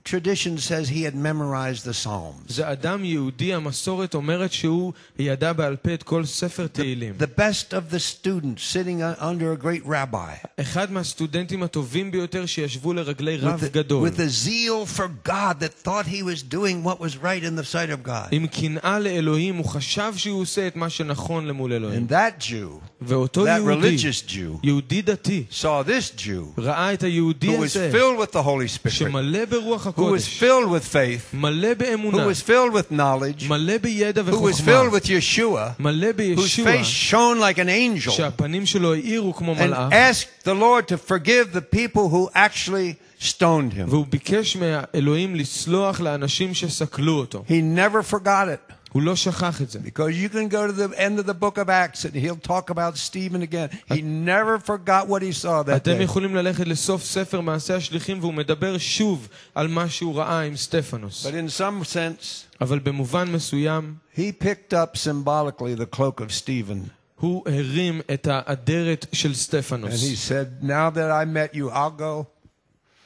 [0.04, 2.48] tradition says he had memorized the Psalms.
[2.48, 7.14] זה אדם יהודי, המסורת אומרת שהוא ידע בעל פה את כל ספר תהילים.
[7.20, 10.48] The best of the students sitting uh, under a great rabbi.
[10.60, 14.10] אחד מהסטודנטים הטובים ביותר שישבו לרגלי רב With, the, גדול.
[14.10, 17.66] with a zeal for God that thought he was doing what was right in the
[17.66, 18.28] sight of God.
[18.32, 22.08] עם קנאה לאלוהים, הוא חשב שהוא עושה את מה שנכון למול אלוהים.
[22.08, 27.04] And that Jew, ואותו that יהודי, religious Jew, יהודי דתי, saw this Jew ראה את
[27.04, 30.70] היהודי who was הזה, filled with the Holy Spirit, שמלא ברוח who was הקודש, filled
[30.70, 35.00] with faith, מלא באמונה, who was filled with knowledge, מלא בידע who was filled וחוכמה,
[35.00, 39.60] with Yeshua, מלא whose בישוע, face shone like an angel, שהפנים שלו האירו כמו and
[39.60, 43.88] מלאך, asked the Lord to forgive the people who actually stoned him.
[43.88, 47.44] והוא ביקש מהאלוהים לסלוח לאנשים שסקלו אותו.
[47.48, 48.74] He never forgot it.
[48.92, 49.80] הוא לא שכח את זה.
[49.80, 52.70] Because you can go to the end of the book of Acts and he'll talk
[52.70, 53.70] about Stephen again.
[53.94, 56.02] He never forgot what he saw that אתם day.
[56.04, 61.26] יכולים ללכת לסוף ספר מעשי השליחים והוא מדבר שוב על מה שהוא ראה עם סטפנוס.
[61.26, 62.26] But in some sense,
[62.62, 66.90] אבל במובן מסוים he picked up symbolically the cloak of Stephen.
[67.20, 70.32] הוא הרים את האדרת של And he סטפנוס.
[70.32, 72.26] said, Now that I met you, I'll go.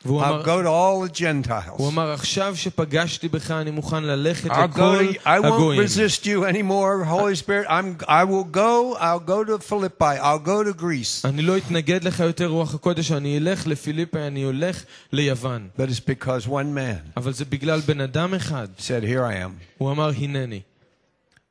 [0.05, 1.69] והוא I'll אמר, go to all the Gentiles.
[1.77, 5.81] הוא אמר, עכשיו שפגשתי בך, אני מוכן ללכת I'll go לכל to, I won't הגויים.
[5.83, 7.67] resist you anymore, Holy Spirit.
[7.67, 8.95] I'm, I will go.
[8.99, 10.17] I'll go to Philippi.
[10.21, 11.25] I'll go to Greece.
[11.25, 14.83] אני לא אתנגד לך יותר, רוח הקודש, אני אלך לפיליפי, אני הולך
[15.13, 15.69] ליוון.
[15.77, 18.67] But it's because one man אבל זה בגלל בן אדם אחד.
[18.77, 19.63] said, Here I am.
[19.77, 20.61] הוא אמר, הנני.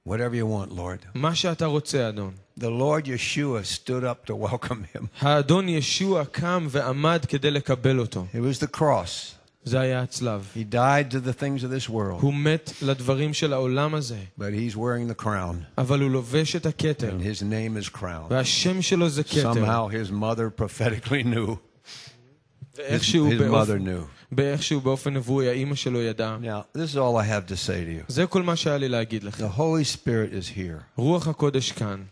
[0.09, 0.99] Whatever you want, Lord.
[1.14, 2.32] מה שאתה רוצה, אדון.
[2.61, 5.07] The Lord Yeshua stood up to welcome him.
[5.20, 8.26] האדון ישוע קם ועמד כדי לקבל אותו.
[8.34, 9.34] It was the cross.
[9.64, 10.46] זה היה הצלב.
[10.57, 14.42] He died to the things of this world, הוא מת לדברים של העולם הזה, but
[14.42, 18.26] he's wearing the crown, אבל הוא לובש את הכתר, and his name is crown.
[18.30, 19.53] והשם שלו זה כתר.
[19.53, 21.51] Somehow his mother prophetically knew.
[21.51, 24.21] His, ואיכשהו his mother באופן- knew.
[24.32, 26.38] באיכשהו באופן נבואי, האימא שלו ידעה.
[26.42, 28.12] Now, this is all I have to say to you.
[28.12, 29.40] זה כל מה שהיה לי להגיד לך.
[29.40, 30.82] The Holy Spirit is here.
[30.96, 32.03] רוח הקודש כאן.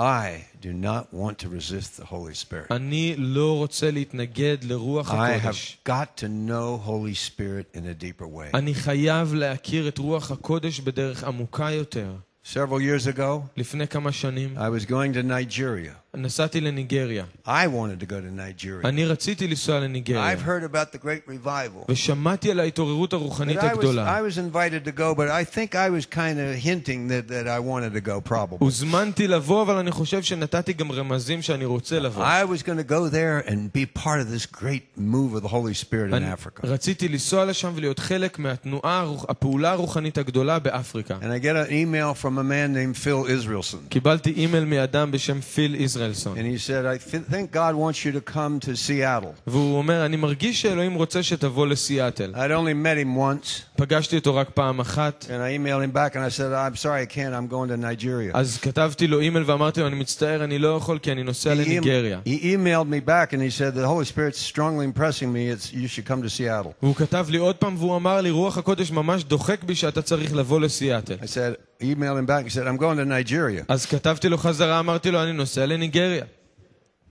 [0.00, 2.70] I do not want to resist the Holy Spirit.
[2.70, 5.78] אני לא רוצה להתנגד לרוח I have הקודש.
[5.88, 8.50] got to know Holy Spirit in a deeper way.
[8.56, 12.12] אני חייב להכיר את רוח הקודש בדרך עמוקה יותר.
[12.54, 16.05] Several years ago, לפני כמה שנים I was going to Nigeria.
[16.16, 17.24] נסעתי לניגריה.
[17.46, 18.84] I wanted to go to Nigeria.
[18.88, 21.84] אני רציתי לנסוע לניגריה, I've heard about the great revival.
[21.88, 24.18] ושמעתי על ההתעוררות But הרוחנית I was, הגדולה.
[24.18, 27.46] I was invited to go, but I think I was kind of hinting that, that
[27.48, 28.58] I wanted to go, probably.
[28.58, 32.24] הוזמנתי לבוא, אבל אני חושב שנתתי גם רמזים שאני רוצה לבוא.
[32.24, 35.48] I was going to go there and be part of this great move of the
[35.48, 36.60] Holy Spirit in אני Africa.
[36.64, 41.16] רציתי לנסוע לשם ולהיות חלק מהתנועה, הרוח- הפעולה הרוחנית הגדולה באפריקה.
[41.22, 43.88] And I get an email from a man named Phil Israelson.
[43.88, 45.76] קיבלתי אימייל מאדם בשם פיל
[46.06, 49.32] יזרעאלסון, And he said, I th- think God wants you to come to Seattle.
[49.46, 52.32] והוא אומר, אני מרגיש שאלוהים רוצה שתבוא לסיאטל.
[52.34, 56.14] I'd only met him once, פגשתי אותו רק פעם אחת, and I emailed him back
[56.16, 57.34] and I said, I'm sorry, I can't.
[57.34, 58.30] I'm going to Nigeria.
[58.34, 61.56] אז כתבתי לו אימייל ואמרתי לו, אני מצטער, אני לא יכול כי אני נוסע He,
[61.56, 62.20] em- לניגריה.
[62.26, 65.48] he emailed me back and he said, The Holy Spirit's strongly impressing me.
[65.48, 66.72] It's, you should come to Seattle.
[66.82, 70.34] והוא כתב לי עוד פעם והוא אמר לי, רוח הקודש ממש דוחק בי שאתה צריך
[70.34, 71.14] לבוא לסיאטל.
[71.14, 72.44] I said, emailed him back.
[72.44, 73.64] He said, I'm going to Nigeria.
[73.68, 76.24] אז כתבתי לו חזרה, אמרתי לו, אני נוסע לניגריה.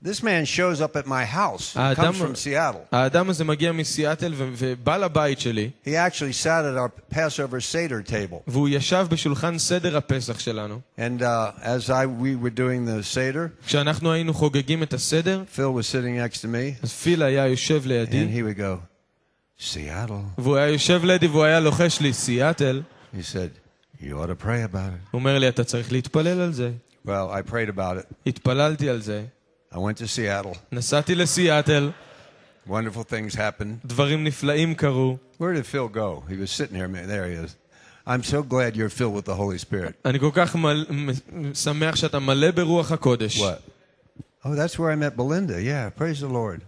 [0.03, 1.74] This man shows up at my house.
[1.76, 2.86] He האדם- comes from Seattle.
[2.91, 8.01] האדם הזה מגיע מסיאטל ו- ובא לבית שלי, He actually sat at our Passover Seder
[8.11, 8.38] table.
[8.47, 10.80] והוא ישב בשולחן סדר הפסח שלנו.
[10.97, 11.26] And uh,
[11.63, 16.17] as I we were doing the Seder, כשאנחנו היינו חוגגים את הסדר, Phil was sitting
[16.34, 18.78] next to me, אז פיל היה יושב and לידי, he would go,
[19.74, 20.41] Seattle.
[20.41, 22.82] והוא היה יושב לידי והוא היה לוחש לי, סיאטל.
[23.15, 23.49] He said,
[24.01, 25.07] You ought to pray about it.
[25.11, 26.72] הוא אומר לי, אתה צריך להתפלל על זה.
[27.07, 28.13] Well, I prayed about it.
[28.28, 29.24] התפללתי על זה,
[29.74, 30.57] I went to Seattle.
[30.72, 31.91] נסעתי לסיאטל,
[32.67, 33.86] Wonderful things happened.
[33.86, 35.17] דברים נפלאים קרו.
[35.39, 36.24] Where did Phil go?
[36.30, 36.88] He was sitting here.
[36.88, 37.55] Man, There he is.
[38.07, 39.93] I'm so glad you're filled with the Holy Spirit.
[40.05, 40.86] אני כל כך מל...
[40.89, 43.39] מ- שמח שאתה מלא ברוח הקודש.
[43.41, 43.59] What?
[44.43, 45.61] Oh, that's where I met Belinda.
[45.61, 46.61] Yeah, praise the Lord.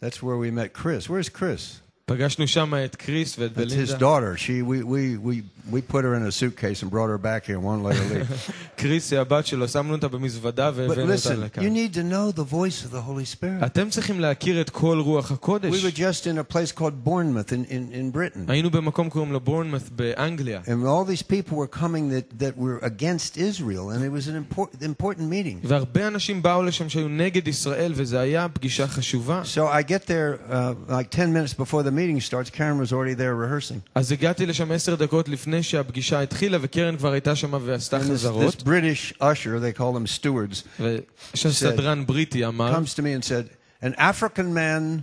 [0.00, 1.08] That's where we met Chris.
[1.08, 1.79] Where's Chris?
[2.10, 3.96] פגשנו שם את קריס ואת That's his בלינדה.
[3.98, 4.36] daughter.
[4.36, 5.42] She we, we, we,
[5.74, 8.14] we put her in a suitcase and brought her back here and won't let her
[8.14, 8.52] leave.
[8.76, 11.62] קריס היא הבת שלו, שמנו אותה במזוודה but והבאנו אותה listen, לכאן.
[11.64, 13.66] you need to know the voice of the Holy Spirit.
[13.66, 15.84] אתם צריכים להכיר את כל רוח We הקודש.
[15.84, 18.44] were just in a place called Bournemouth in, in, in Britain.
[18.50, 20.60] היינו במקום קוראים לו בורנמות' באנגליה.
[20.66, 24.36] And all these people were coming that, that were against Israel, and it was an
[24.36, 25.58] important, important meeting.
[25.68, 29.42] והרבה אנשים באו לשם שהיו נגד ישראל, וזו הייתה פגישה חשובה.
[29.54, 32.50] So I get there uh, like 10 minutes before the meeting starts.
[32.50, 33.80] Karen was already there rehearsing.
[33.94, 38.04] אז הגעתי לשם עשר דקות לפני שהפגישה התחילה, וקרן כבר הייתה שם ועשתה And this,
[38.04, 38.62] this חזרות.
[38.62, 40.82] British usher, they call them stewards,
[41.34, 43.48] ושסדרן בריטי אמר, comes to me and said,
[43.82, 45.02] An African man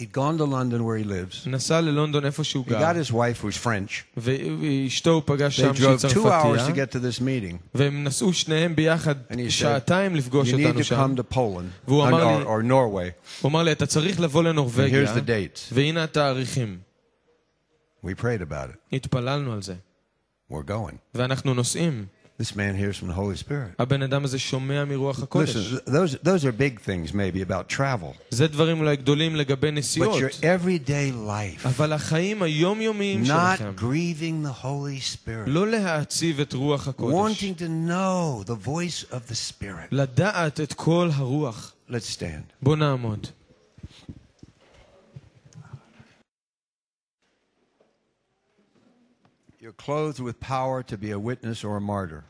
[0.00, 1.46] He'd gone to London where he lives.
[1.48, 3.92] נסע ללונדון איפה שהוא He גר, got his wife, who's French.
[4.16, 7.56] ואשתו הוא פגש They שם שהיא drove two hours to צרפתייה, get to this meeting.
[7.74, 11.14] והם נסעו שניהם ביחד And he said, שעתיים לפגוש You need אותנו to שם.
[11.14, 13.12] come to Poland והוא or, אמר or, לי- or Norway.
[13.42, 15.72] הוא אמר לי, אתה צריך לבוא And לנורבגיה, here's the dates.
[15.72, 16.78] והנה התאריכים.
[18.04, 18.76] We prayed about it.
[18.96, 19.74] התפללנו על זה,
[20.52, 20.94] We're going.
[21.14, 22.06] ואנחנו נוסעים.
[22.40, 23.74] This man hears from the Holy Spirit.
[23.78, 25.56] הבן אדם הזה שומע מרוח הקודש.
[25.56, 28.12] Listen, th- those, those are big things maybe about travel.
[28.30, 33.80] זה דברים אולי גדולים לגבי But נסיעות, your everyday life, אבל החיים היומיומיים שלכם, not
[33.80, 39.30] grieving the Holy Spirit, לא להעציב את רוח הקודש, wanting to know the voice of
[39.30, 39.88] the Spirit.
[39.90, 41.72] לדעת את כל הרוח.
[41.90, 42.52] Let's stand.
[42.62, 43.26] בוא נעמוד.
[49.80, 52.22] clothed with power to be a witness or a martyr.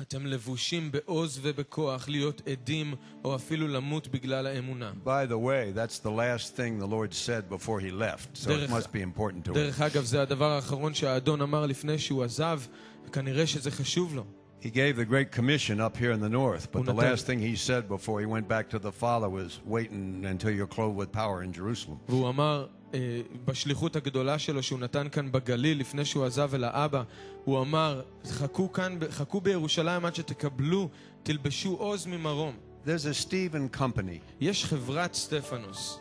[0.00, 4.92] אתם לבושים בעוז ובכוח להיות עדים או אפילו למות בגלל האמונה.
[5.04, 8.68] By the way, that's the last thing the Lord said before he left, so it
[8.68, 9.54] Derech- must be important to him.
[9.54, 12.60] דרך אגב, זה הדבר האחרון שהאדון אמר לפני שהוא עזב,
[13.06, 14.24] וכנראה שזה חשוב לו.
[14.66, 17.40] He gave the Great Commission up here in the north, but the Unatan- last thing
[17.40, 21.10] he said before he went back to the Father was, waiting until you're clothed with
[21.12, 21.96] power in Jerusalem.
[22.08, 22.98] והוא אמר, אה,
[23.44, 27.02] בשליחות הגדולה שלו שהוא נתן כאן בגליל, לפני שהוא עזב אל האבא,
[27.44, 30.88] הוא אמר, חכו כאן, ב- חכו בירושלים עד שתקבלו,
[31.22, 32.54] תלבשו עוז ממרום.
[32.86, 35.98] There's a Stephen company יש חברת סטפנוס,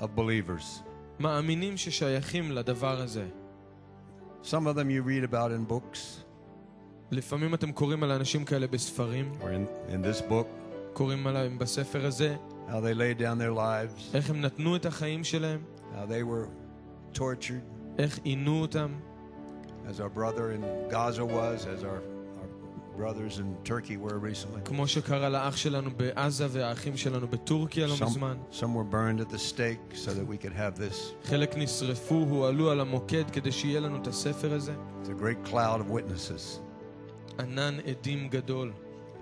[0.00, 0.82] of believers.
[1.20, 3.26] מאמינים ששייכים לדבר הזה.
[4.44, 6.24] Some of them you read about in books,
[7.10, 10.46] לפעמים אתם קוראים על אנשים כאלה בספרים, or in, in this book,
[10.92, 12.36] קוראים עליהם בספר הזה,
[12.68, 15.60] how they laid down their lives, איך הם נתנו את החיים שלהם,
[15.94, 16.48] how they were
[17.18, 18.92] tortured, איך עינו אותם,
[19.88, 22.00] as our brother in Gaza was, as our,
[22.40, 22.50] our
[22.96, 24.60] brothers in Turkey were recently.
[24.64, 28.36] כמו שקרה לאח שלנו בעזה והאחים שלנו בטורקיה לא מזמן.
[28.50, 30.96] Some, some were burned at the stake so that we could have this.
[31.24, 34.74] חלק נשרפו, הועלו על המוקד כדי שיהיה לנו את הספר הזה.
[35.02, 36.60] It's a great cloud of witnesses.
[37.40, 38.72] ענן עדים גדול.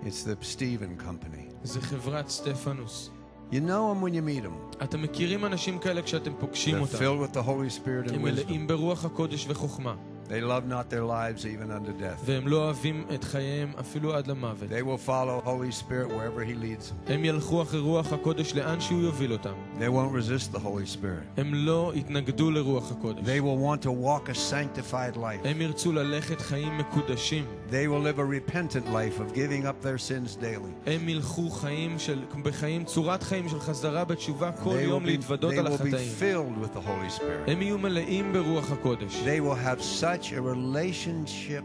[0.03, 1.53] It's the Stephen Company.
[1.63, 3.09] זה חברת סטפנוס.
[3.51, 3.57] You know
[3.93, 4.83] them when you meet them.
[4.83, 6.97] אתם מכירים אנשים כאלה כשאתם פוגשים They're אותם.
[6.97, 8.31] filled with the Holy Spirit and הם wisdom.
[8.31, 9.95] מלאים ברוח הקודש וחוכמה,
[10.29, 12.25] They love not their lives even unto death.
[12.25, 14.69] והם לא אוהבים את חייהם אפילו עד למוות.
[14.69, 17.11] They will follow Holy Spirit wherever He leads them.
[17.13, 19.53] הם ילכו אחרי רוח הקודש לאן שהוא יוביל אותם.
[19.79, 21.39] They won't resist the Holy Spirit.
[21.39, 23.23] הם לא יתנגדו לרוח הקודש.
[23.25, 25.47] They will want to walk a sanctified life.
[25.47, 27.45] הם ירצו ללכת חיים מקודשים.
[27.69, 30.89] They will live a repentant life of giving up their sins daily.
[30.89, 35.07] הם ילכו חיים של, בחיים, צורת חיים של חזרה בתשובה כל They will יום be,
[35.07, 36.11] להתוודות they על will be החטאים.
[36.19, 37.49] filled with the Holy Spirit.
[37.51, 39.21] הם יהיו מלאים ברוח הקודש.
[39.23, 39.81] They will have
[40.15, 41.63] such a relationship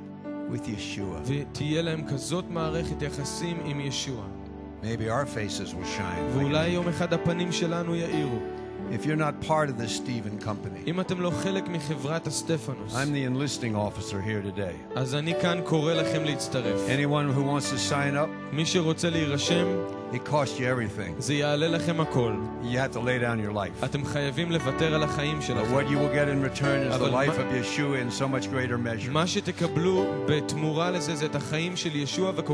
[0.51, 1.21] with Yeshua.
[1.25, 4.25] ותהיה להם כזאת מערכת יחסים עם ישוע.
[4.83, 6.39] Maybe our faces will shine.
[6.39, 8.39] ואולי יום אחד הפנים שלנו יאירו.
[8.92, 10.82] If you're not part of the Stephen Company,
[12.94, 14.76] I'm the enlisting officer here today.
[16.90, 18.30] Anyone who wants to sign up,
[20.14, 21.16] it costs you everything.
[22.64, 23.72] You have to lay down your life.
[23.80, 28.50] But what you will get in return is the life of Yeshua in so much
[28.50, 29.10] greater measure.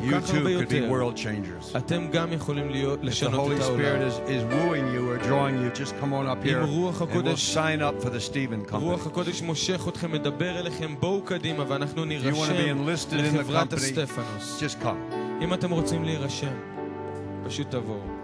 [0.06, 1.72] You too could be world changers.
[1.74, 6.47] If the Holy Spirit is, is wooing you or drawing you, just come on up
[6.47, 8.77] here אם רוח and we'll הקודש- sign up for the Stephen Company.
[8.77, 12.53] רוח הקודש מושך אתכם, מדבר אליכם, בואו קדימה ואנחנו you wanna be נירשם
[12.87, 14.63] enlisted in the לחברת company, הסטפנוס.
[14.63, 15.15] Just come.
[15.43, 16.53] אם אתם רוצים להירשם,
[17.47, 18.16] פשוט תבואו.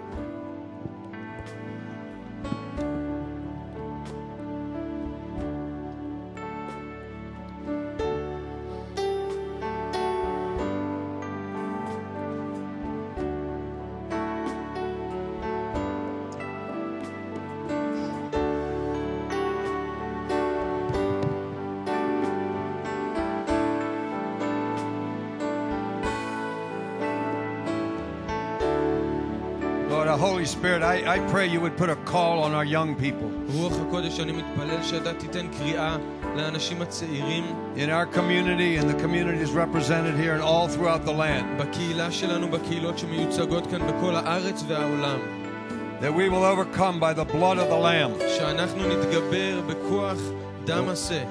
[30.84, 33.29] Lord, I, I pray you would put a call on our young people.
[37.77, 41.57] In our community and the communities represented here and all throughout the land.
[46.01, 48.19] That we will overcome by the blood of the Lamb.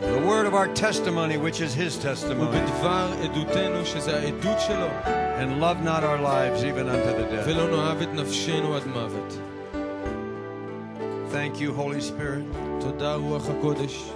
[0.00, 2.58] The word of our testimony, which is his testimony
[5.31, 7.47] ובדבר עדותנו, שזה העדות שלו, and love not our lives even unto the death.
[7.47, 9.39] ולא נאהב את נפשנו עד מוות.
[11.31, 14.11] Thank you, Holy Spirit, תודה רוח הקודש,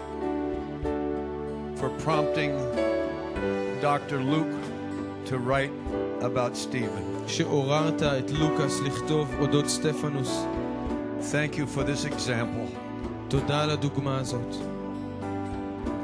[1.78, 2.54] for prompting
[3.82, 4.20] Dr.
[4.20, 4.58] Luke
[5.26, 5.74] to write
[6.22, 7.28] about Stephen.
[7.28, 10.46] שעוררת את לוקאס לכתוב אודות סטפנוס.
[11.22, 12.76] Thank you for this example.
[13.28, 14.56] תודה על הדוגמה הזאת.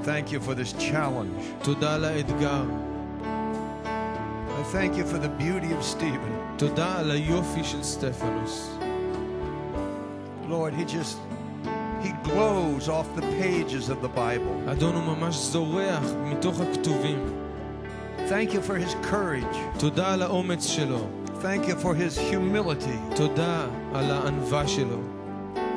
[0.06, 1.64] Thank you for this challenge.
[1.64, 2.64] תודה על האתגר.
[4.62, 6.58] I thank you for the beauty of Stephen.
[6.58, 8.78] תודה על היופי של סטפנוס.
[10.50, 11.18] Lord, he just
[12.02, 14.72] he glows off the pages of the Bible.
[14.72, 17.20] אדון הוא ממש זורח מתוך הכתובים.
[18.30, 19.80] Thank you for his courage.
[19.80, 21.00] תודה על האומץ שלו.
[21.42, 23.16] Thank you for his humility.
[23.16, 24.98] תודה על הענווה שלו.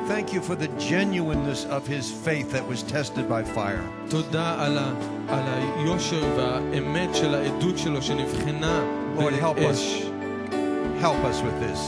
[0.06, 3.84] Thank you for the genuineness of his faith that was tested by fire.
[9.16, 10.02] Lord, help us.
[11.00, 11.78] Help us with this.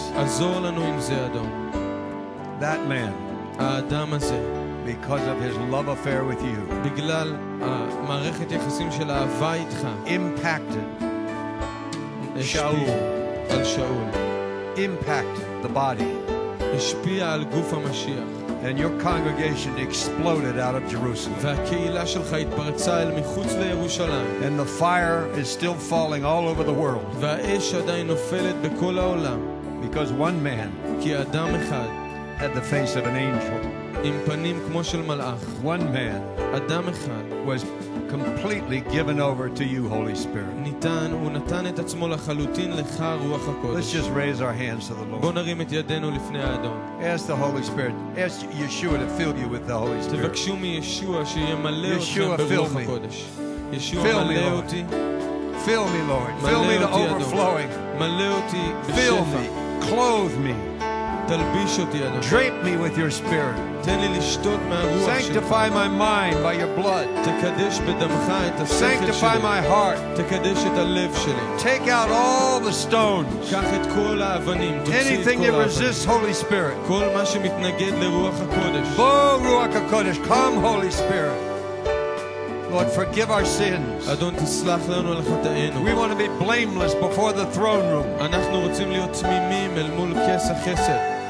[2.60, 3.14] That man,
[4.84, 6.56] because of his love affair with you,
[10.06, 10.84] impacted.
[12.42, 12.84] Shaul,
[14.76, 16.17] impacted the body.
[16.77, 18.27] השפיע על גוף המשיח,
[18.63, 21.39] and your congregation exploded out of Jerusalem.
[21.41, 26.79] והקהילה שלך התפרצה אל מחוץ לירושלים, And the fire is still falling all over the
[26.83, 29.39] world והאש עדיין נופלת בכל העולם,
[29.81, 31.87] because one man כי אדם אחד,
[32.39, 33.86] had the face of an angel.
[35.62, 36.22] One man
[37.44, 37.64] was
[38.08, 40.54] completely given over to you, Holy Spirit.
[43.74, 45.22] Let's just raise our hands to the Lord.
[47.02, 50.32] Ask the Holy Spirit, ask Yeshua to fill you with the Holy Spirit.
[51.98, 52.84] Yeshua, fill me.
[54.02, 54.70] Fill me, Lord.
[55.64, 56.32] Fill me, Lord.
[56.50, 57.68] Fill me to overflowing.
[58.94, 59.48] Fill me.
[59.88, 60.54] Clothe me.
[62.22, 63.56] Drape me with your spirit.
[65.04, 67.06] Sanctify my mind by your blood.
[68.66, 69.98] Sanctify my heart.
[71.58, 73.50] Take out all the stones.
[74.92, 76.76] Anything that resists Holy Spirit.
[78.98, 81.36] Oh, Ruach HaKodesh, come Holy Spirit.
[82.70, 84.06] Lord, forgive our sins.
[85.84, 88.06] We want to be blameless before the throne room.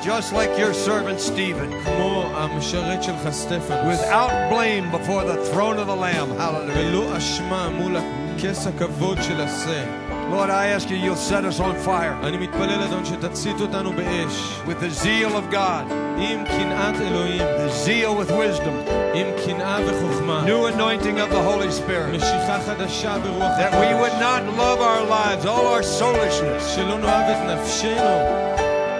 [0.06, 3.04] אנחנו רוצים להיות תמימים אל מול כס החסד, just like your servant Stephen, כמו המשרת
[3.04, 4.00] שלך סטפנוס.
[4.00, 6.30] without blame before the throne of the Lamb.
[6.38, 6.78] Hallelujah.
[6.78, 7.96] ולא אשמה מול
[8.42, 9.84] כס הכבוד של השה.
[10.32, 14.60] Lord, I ask you, you'll set us on fire אני מתפלל, אדון, שתצית אותנו באש,
[14.66, 20.44] with the zeal of God, עם קנאת אלוהים, the zeal with wisdom, עם קנאה וחוכמה,
[20.46, 24.80] new anointing of the Holy Spirit, משיכה חדשה ברוח that we would הקודש, not love
[24.82, 26.76] our lives, all our soulishness.
[26.76, 28.44] שלא נאהב את נפשנו,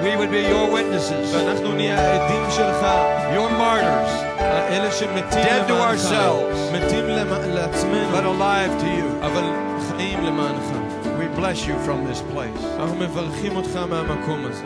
[0.04, 2.86] We would be your witnesses, ואנחנו נהיה העדים שלך,
[3.36, 6.74] your martyrs, האלה שמתים Dead to למענך, ourselves.
[6.76, 9.26] מתים למ- לעצמנו, but alive to you.
[9.26, 9.44] אבל
[9.90, 10.64] חיים למענך.
[11.20, 12.66] We bless you from this place.
[12.80, 14.64] אנחנו מברכים אותך מהמקום הזה.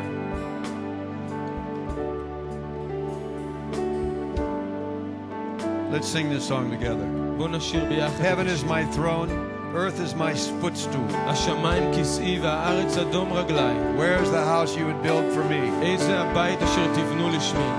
[5.91, 7.07] Let's sing this song together.
[7.37, 8.23] בואו נשיר ביחד.
[8.23, 9.29] Heaven is my throne,
[9.73, 11.15] earth is my footstool.
[11.15, 13.73] השמיים כסאי והארץ אדום רגלי.
[13.97, 15.85] Where is the house you would build for me?
[15.85, 17.71] איזה הבית אשר תבנו לשמי.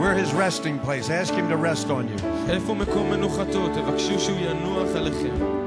[0.00, 1.08] We're his resting place.
[1.08, 2.50] Ask him to rest on you.
[2.50, 3.68] איפה מקום מנוחתו?
[3.68, 5.57] תבקשו שהוא ינוח עליכם.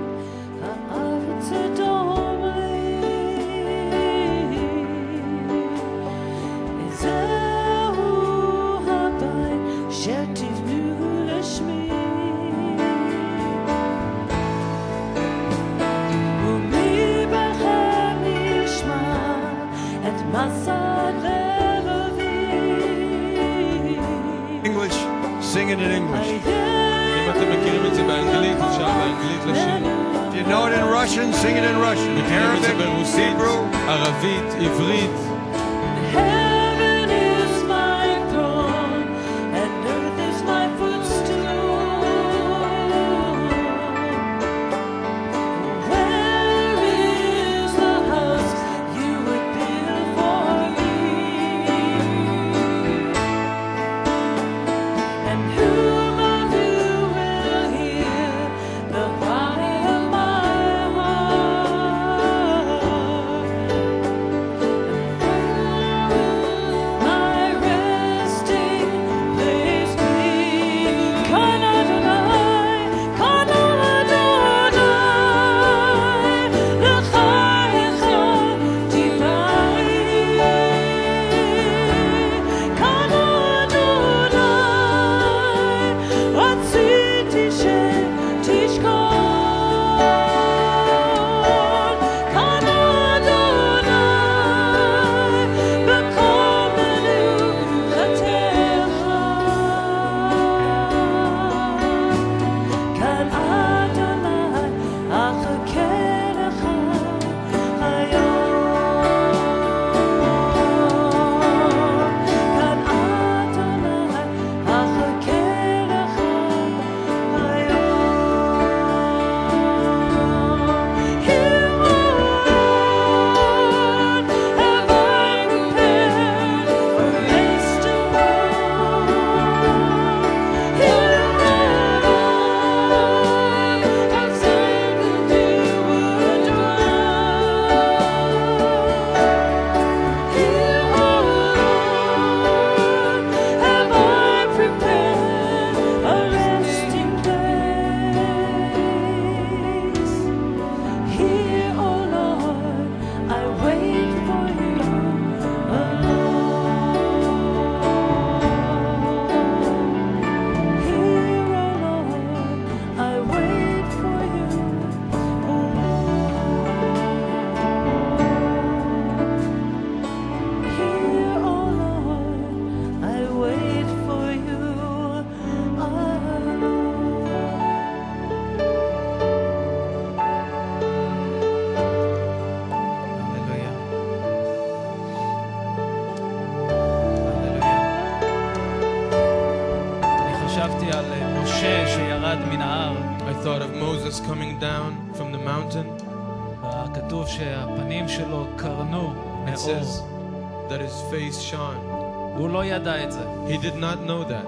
[203.51, 204.47] He did not know that.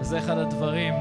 [0.00, 0.94] וזה אחד הדברים.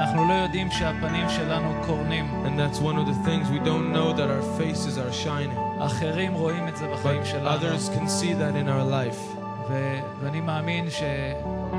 [0.00, 2.44] אנחנו לא יודעים שהפנים שלנו קורנים.
[2.46, 5.82] And that's one of the things we don't know that our faces are shining.
[5.82, 7.48] אחרים רואים את זה בחיים But שלנו.
[7.50, 9.38] others can see that in our life.
[9.70, 11.02] ו- ואני מאמין ש-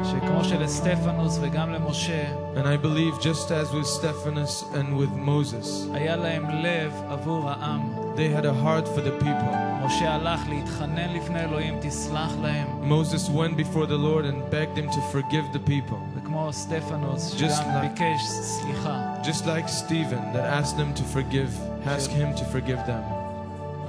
[0.04, 2.24] שכמו שלסטפנוס וגם למשה,
[2.56, 7.82] And I believe just as with Stephanus and with Moses, היה להם לב עבור העם.
[8.16, 9.56] they had a heart for the people.
[9.86, 12.68] משה הלך להתחנן לפני אלוהים, תסלח להם.
[12.90, 15.98] Moses went before the Lord and begged him to forgive the people.
[16.16, 19.14] וכמו סטפנוס, Just שגם like- ביקש סליחה.
[19.24, 21.52] Just like Stephen that asked them to forgive,
[21.86, 23.04] ask him to forgive them.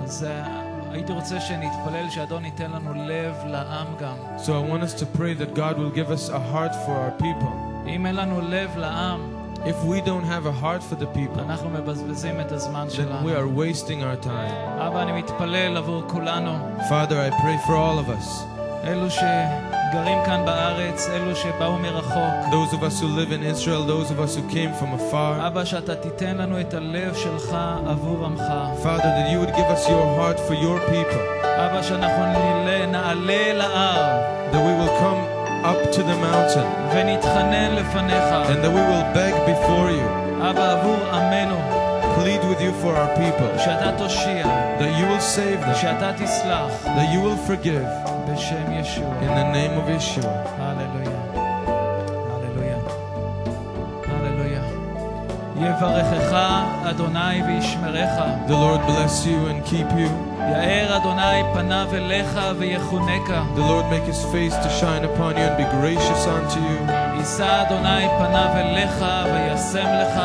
[0.04, 0.48] אז uh,
[0.92, 4.14] הייתי רוצה שנתפלל שאדון ייתן לנו לב לעם גם.
[4.38, 7.22] So I want us to pray that God will give us a heart for our
[7.22, 7.86] people.
[7.86, 9.20] אם אין לנו לב לעם,
[9.64, 12.96] If we don't have a heart for the people, אנחנו מבזבזים את הזמן then we
[12.96, 13.28] שלנו.
[13.30, 14.80] are wasting our time.
[14.80, 16.58] אבא, אני מתפלל עבור כולנו,
[16.88, 18.44] Father, I pray for all of us,
[18.84, 22.34] אלו שגרים כאן בארץ, אלו שבאו מרחוק.
[22.50, 25.46] those of us who live in Israel, those of us who came from afar.
[25.46, 27.56] אבא, שאתה תיתן לנו את הלב שלך
[27.86, 28.42] עבור עמך.
[28.82, 33.52] Father, that you would give us your heart for your people, אבא, שאנחנו נעלה, נעלה
[33.52, 34.20] להר
[34.52, 35.33] that we will come
[35.65, 36.67] up to the mountain.
[38.51, 40.07] And that we will beg before you.
[42.19, 43.49] Plead with you for our people.
[44.79, 45.75] That you will save them.
[46.85, 47.85] That you will forgive.
[49.25, 50.33] In the name of Yeshua.
[55.64, 56.36] יברכך
[56.90, 58.10] אדוני וישמרך.
[58.46, 60.10] The Lord bless you and keep you.
[60.40, 63.42] יאר אדוני פניו אליך ויחונקה.
[63.56, 66.92] The Lord make his face to shine upon you and be gracious unto you.
[67.18, 70.20] יישא אדוני פניו אליך וישם לך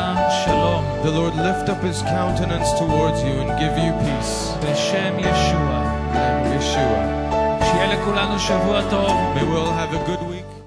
[0.45, 0.83] שלום.
[1.03, 4.65] The Lord lift up his countenance towards you and give you peace.
[4.65, 5.75] בשם ישוע.
[6.05, 7.01] In the name of Yeshua.
[7.65, 9.11] שיהיה לכולנו שבוע טוב.
[9.35, 10.58] May we all